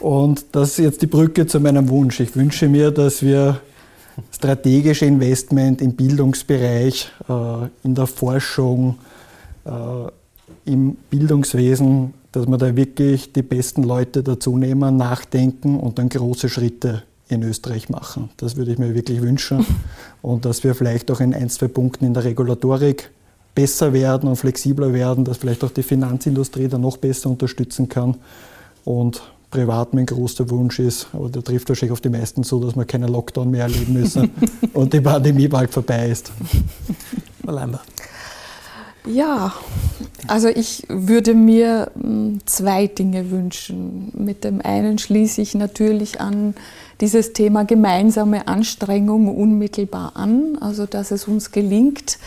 und 0.00 0.46
das 0.52 0.70
ist 0.70 0.78
jetzt 0.78 1.02
die 1.02 1.08
Brücke 1.08 1.46
zu 1.46 1.58
meinem 1.58 1.88
Wunsch. 1.88 2.20
Ich 2.20 2.36
wünsche 2.36 2.68
mir, 2.68 2.92
dass 2.92 3.22
wir 3.22 3.60
strategische 4.30 5.04
Investment 5.04 5.82
im 5.82 5.94
Bildungsbereich, 5.94 7.10
äh, 7.28 7.32
in 7.82 7.94
der 7.96 8.06
Forschung, 8.06 8.98
äh, 9.64 10.70
im 10.70 10.96
Bildungswesen, 11.10 12.14
dass 12.32 12.46
wir 12.46 12.56
da 12.56 12.74
wirklich 12.74 13.32
die 13.32 13.42
besten 13.42 13.82
Leute 13.82 14.22
dazu 14.22 14.56
nehmen, 14.56 14.96
nachdenken 14.96 15.78
und 15.78 15.98
dann 15.98 16.08
große 16.08 16.48
Schritte 16.48 17.02
in 17.28 17.42
Österreich 17.42 17.88
machen. 17.88 18.30
Das 18.36 18.56
würde 18.56 18.72
ich 18.72 18.78
mir 18.78 18.94
wirklich 18.94 19.22
wünschen. 19.22 19.64
Und 20.22 20.44
dass 20.44 20.64
wir 20.64 20.74
vielleicht 20.74 21.10
auch 21.10 21.20
in 21.20 21.34
ein, 21.34 21.48
zwei 21.48 21.68
Punkten 21.68 22.04
in 22.04 22.14
der 22.14 22.24
Regulatorik 22.24 23.10
besser 23.54 23.92
werden 23.92 24.28
und 24.28 24.36
flexibler 24.36 24.92
werden, 24.92 25.24
dass 25.24 25.38
vielleicht 25.38 25.64
auch 25.64 25.70
die 25.70 25.82
Finanzindustrie 25.82 26.68
da 26.68 26.78
noch 26.78 26.96
besser 26.96 27.30
unterstützen 27.30 27.88
kann. 27.88 28.16
Und 28.84 29.22
privat 29.50 29.94
mein 29.94 30.04
großer 30.04 30.50
Wunsch 30.50 30.80
ist, 30.80 31.06
aber 31.12 31.28
der 31.28 31.44
trifft 31.44 31.68
wahrscheinlich 31.68 31.92
auf 31.92 32.00
die 32.00 32.08
meisten 32.08 32.42
so, 32.42 32.58
dass 32.58 32.74
wir 32.74 32.84
keinen 32.84 33.08
Lockdown 33.08 33.50
mehr 33.50 33.62
erleben 33.62 33.92
müssen 33.92 34.32
und 34.72 34.92
die 34.92 35.00
Pandemie 35.00 35.46
bald 35.46 35.70
vorbei 35.70 36.08
ist. 36.08 36.32
Ja, 39.06 39.52
also 40.26 40.48
ich 40.48 40.84
würde 40.88 41.34
mir 41.34 41.90
hm, 41.94 42.40
zwei 42.46 42.88
Dinge 42.88 43.30
wünschen. 43.30 44.10
Mit 44.16 44.42
dem 44.42 44.60
einen 44.60 44.98
schließe 44.98 45.40
ich 45.40 45.54
natürlich 45.54 46.20
an 46.20 46.54
dieses 47.00 47.32
Thema 47.32 47.64
gemeinsame 47.64 48.48
Anstrengung 48.48 49.36
unmittelbar 49.36 50.12
an, 50.14 50.58
also 50.60 50.86
dass 50.86 51.10
es 51.10 51.26
uns 51.26 51.50
gelingt, 51.50 52.18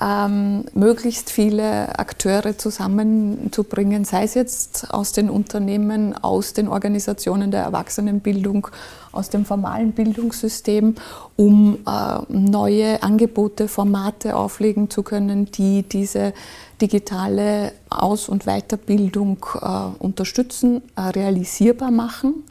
ähm, 0.00 0.64
möglichst 0.74 1.30
viele 1.30 1.98
Akteure 1.98 2.56
zusammenzubringen, 2.56 4.04
sei 4.04 4.24
es 4.24 4.34
jetzt 4.34 4.92
aus 4.92 5.12
den 5.12 5.28
Unternehmen, 5.28 6.14
aus 6.22 6.52
den 6.52 6.68
Organisationen 6.68 7.50
der 7.50 7.62
Erwachsenenbildung, 7.62 8.68
aus 9.10 9.28
dem 9.30 9.44
formalen 9.44 9.92
Bildungssystem, 9.92 10.94
um 11.36 11.78
äh, 11.86 12.18
neue 12.28 13.02
Angebote, 13.02 13.66
Formate 13.66 14.36
auflegen 14.36 14.88
zu 14.90 15.02
können, 15.02 15.46
die 15.46 15.82
diese 15.82 16.32
digitale 16.80 17.72
Aus- 17.90 18.28
und 18.28 18.44
Weiterbildung 18.44 19.44
äh, 19.60 19.68
unterstützen, 19.98 20.82
äh, 20.94 21.00
realisierbar 21.00 21.90
machen. 21.90 22.44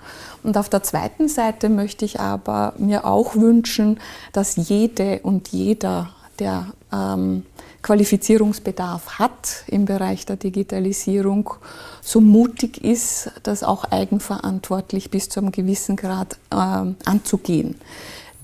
Und 0.44 0.58
auf 0.58 0.68
der 0.68 0.84
zweiten 0.84 1.30
Seite 1.30 1.70
möchte 1.70 2.04
ich 2.04 2.20
aber 2.20 2.74
mir 2.78 3.06
auch 3.06 3.36
wünschen, 3.36 4.00
dass 4.34 4.56
jede 4.58 5.20
und 5.24 5.50
jeder, 5.50 6.10
der 6.40 6.68
ähm, 6.94 7.46
Qualifizierungsbedarf 7.82 9.20
hat 9.20 9.64
im 9.68 9.86
Bereich 9.86 10.26
der 10.26 10.36
Digitalisierung, 10.36 11.54
so 12.02 12.22
mutig 12.22 12.84
ist, 12.84 13.32
das 13.44 13.64
auch 13.64 13.86
eigenverantwortlich 13.86 15.12
bis 15.12 15.30
zu 15.30 15.40
einem 15.40 15.52
gewissen 15.52 15.96
Grad 15.96 16.38
ähm, 16.52 16.96
anzugehen. 17.06 17.76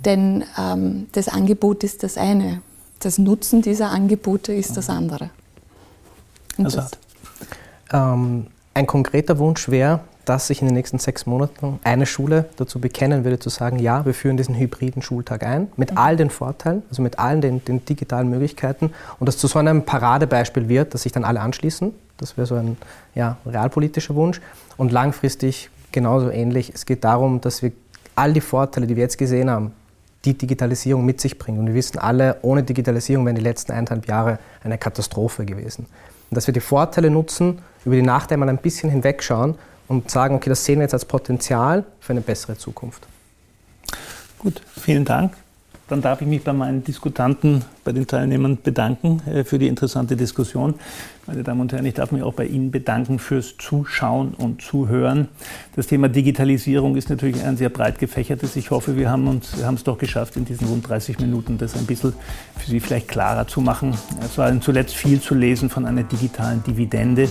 Denn 0.05 0.43
ähm, 0.57 1.07
das 1.13 1.27
Angebot 1.27 1.83
ist 1.83 2.03
das 2.03 2.17
eine, 2.17 2.61
das 2.99 3.17
Nutzen 3.17 3.61
dieser 3.61 3.89
Angebote 3.89 4.53
ist 4.53 4.77
das 4.77 4.89
andere. 4.89 5.29
Also 6.57 6.81
ähm, 7.91 8.47
ein 8.73 8.87
konkreter 8.87 9.37
Wunsch 9.39 9.69
wäre, 9.69 10.01
dass 10.25 10.47
sich 10.47 10.61
in 10.61 10.67
den 10.67 10.75
nächsten 10.75 10.99
sechs 10.99 11.25
Monaten 11.25 11.79
eine 11.83 12.05
Schule 12.05 12.45
dazu 12.57 12.79
bekennen 12.79 13.23
würde, 13.23 13.39
zu 13.39 13.49
sagen, 13.49 13.79
ja, 13.79 14.05
wir 14.05 14.13
führen 14.13 14.37
diesen 14.37 14.55
hybriden 14.55 15.01
Schultag 15.01 15.43
ein, 15.43 15.67
mit 15.75 15.91
mhm. 15.91 15.97
all 15.97 16.17
den 16.17 16.29
Vorteilen, 16.29 16.83
also 16.89 17.01
mit 17.01 17.19
allen 17.19 17.41
den, 17.41 17.63
den, 17.65 17.83
digitalen 17.85 18.29
Möglichkeiten 18.29 18.91
und 19.19 19.27
das 19.27 19.37
zu 19.37 19.47
so 19.47 19.59
einem 19.59 19.83
Paradebeispiel 19.83 20.69
wird, 20.69 20.93
dass 20.93 21.03
sich 21.03 21.11
dann 21.11 21.25
alle 21.25 21.41
anschließen. 21.41 21.93
Das 22.17 22.37
wäre 22.37 22.47
so 22.47 22.55
ein 22.55 22.77
ja, 23.15 23.37
realpolitischer 23.45 24.15
Wunsch. 24.15 24.39
Und 24.77 24.91
langfristig 24.91 25.69
genauso 25.91 26.29
ähnlich. 26.29 26.71
Es 26.73 26.85
geht 26.85 27.03
darum, 27.03 27.41
dass 27.41 27.61
wir 27.61 27.71
all 28.15 28.33
die 28.33 28.41
Vorteile, 28.41 28.87
die 28.87 28.95
wir 28.95 29.03
jetzt 29.03 29.17
gesehen 29.17 29.49
haben, 29.49 29.73
die 30.25 30.37
Digitalisierung 30.37 31.05
mit 31.05 31.19
sich 31.19 31.37
bringt. 31.37 31.59
Und 31.59 31.67
wir 31.67 31.73
wissen 31.73 31.99
alle, 31.99 32.37
ohne 32.41 32.63
Digitalisierung 32.63 33.25
wären 33.25 33.35
die 33.35 33.41
letzten 33.41 33.73
eineinhalb 33.73 34.07
Jahre 34.07 34.39
eine 34.63 34.77
Katastrophe 34.77 35.45
gewesen. 35.45 35.85
Und 36.29 36.35
dass 36.35 36.47
wir 36.47 36.53
die 36.53 36.61
Vorteile 36.61 37.09
nutzen, 37.09 37.59
über 37.85 37.95
die 37.95 38.01
Nachteile 38.01 38.39
mal 38.39 38.49
ein 38.49 38.57
bisschen 38.57 38.89
hinwegschauen 38.89 39.55
und 39.87 40.09
sagen, 40.09 40.35
okay, 40.35 40.49
das 40.49 40.63
sehen 40.63 40.79
wir 40.79 40.83
jetzt 40.83 40.93
als 40.93 41.05
Potenzial 41.05 41.83
für 41.99 42.13
eine 42.13 42.21
bessere 42.21 42.57
Zukunft. 42.57 43.07
Gut, 44.39 44.61
vielen 44.79 45.05
Dank. 45.05 45.33
Dann 45.89 46.01
darf 46.01 46.21
ich 46.21 46.27
mich 46.27 46.43
bei 46.43 46.53
meinen 46.53 46.83
Diskutanten, 46.83 47.65
bei 47.83 47.91
den 47.91 48.07
Teilnehmern 48.07 48.57
bedanken 48.63 49.21
äh, 49.27 49.43
für 49.43 49.59
die 49.59 49.67
interessante 49.67 50.15
Diskussion. 50.15 50.75
Meine 51.27 51.43
Damen 51.43 51.61
und 51.61 51.71
Herren, 51.73 51.85
ich 51.85 51.93
darf 51.93 52.11
mich 52.11 52.23
auch 52.23 52.33
bei 52.33 52.45
Ihnen 52.45 52.71
bedanken 52.71 53.19
fürs 53.19 53.57
Zuschauen 53.57 54.33
und 54.33 54.61
Zuhören. 54.61 55.27
Das 55.75 55.87
Thema 55.87 56.07
Digitalisierung 56.09 56.95
ist 56.95 57.09
natürlich 57.09 57.43
ein 57.43 57.57
sehr 57.57 57.69
breit 57.69 57.99
gefächertes. 57.99 58.55
Ich 58.55 58.71
hoffe, 58.71 58.97
wir 58.97 59.09
haben, 59.09 59.27
uns, 59.27 59.63
haben 59.63 59.75
es 59.75 59.83
doch 59.83 59.97
geschafft, 59.97 60.37
in 60.37 60.45
diesen 60.45 60.67
rund 60.67 60.87
30 60.87 61.19
Minuten 61.19 61.57
das 61.57 61.75
ein 61.75 61.85
bisschen 61.85 62.13
für 62.57 62.69
Sie 62.69 62.79
vielleicht 62.79 63.09
klarer 63.09 63.47
zu 63.47 63.61
machen. 63.61 63.93
Es 64.23 64.37
war 64.37 64.59
zuletzt 64.61 64.95
viel 64.95 65.21
zu 65.21 65.35
lesen 65.35 65.69
von 65.69 65.85
einer 65.85 66.03
digitalen 66.03 66.63
Dividende. 66.63 67.29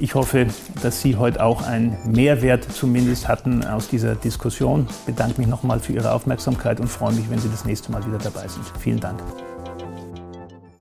Ich 0.00 0.14
hoffe, 0.14 0.46
dass 0.80 1.02
Sie 1.02 1.16
heute 1.16 1.42
auch 1.42 1.66
einen 1.66 1.96
Mehrwert 2.06 2.64
zumindest 2.72 3.26
hatten 3.26 3.64
aus 3.64 3.88
dieser 3.88 4.14
Diskussion. 4.14 4.86
Ich 4.88 5.06
bedanke 5.06 5.40
mich 5.40 5.48
nochmal 5.48 5.80
für 5.80 5.92
Ihre 5.92 6.12
Aufmerksamkeit 6.12 6.78
und 6.78 6.86
freue 6.86 7.12
mich, 7.12 7.28
wenn 7.30 7.40
Sie 7.40 7.48
das 7.48 7.64
nächste 7.64 7.90
Mal 7.90 8.06
wieder 8.06 8.18
dabei 8.18 8.46
sind. 8.46 8.64
Vielen 8.78 9.00
Dank. 9.00 9.18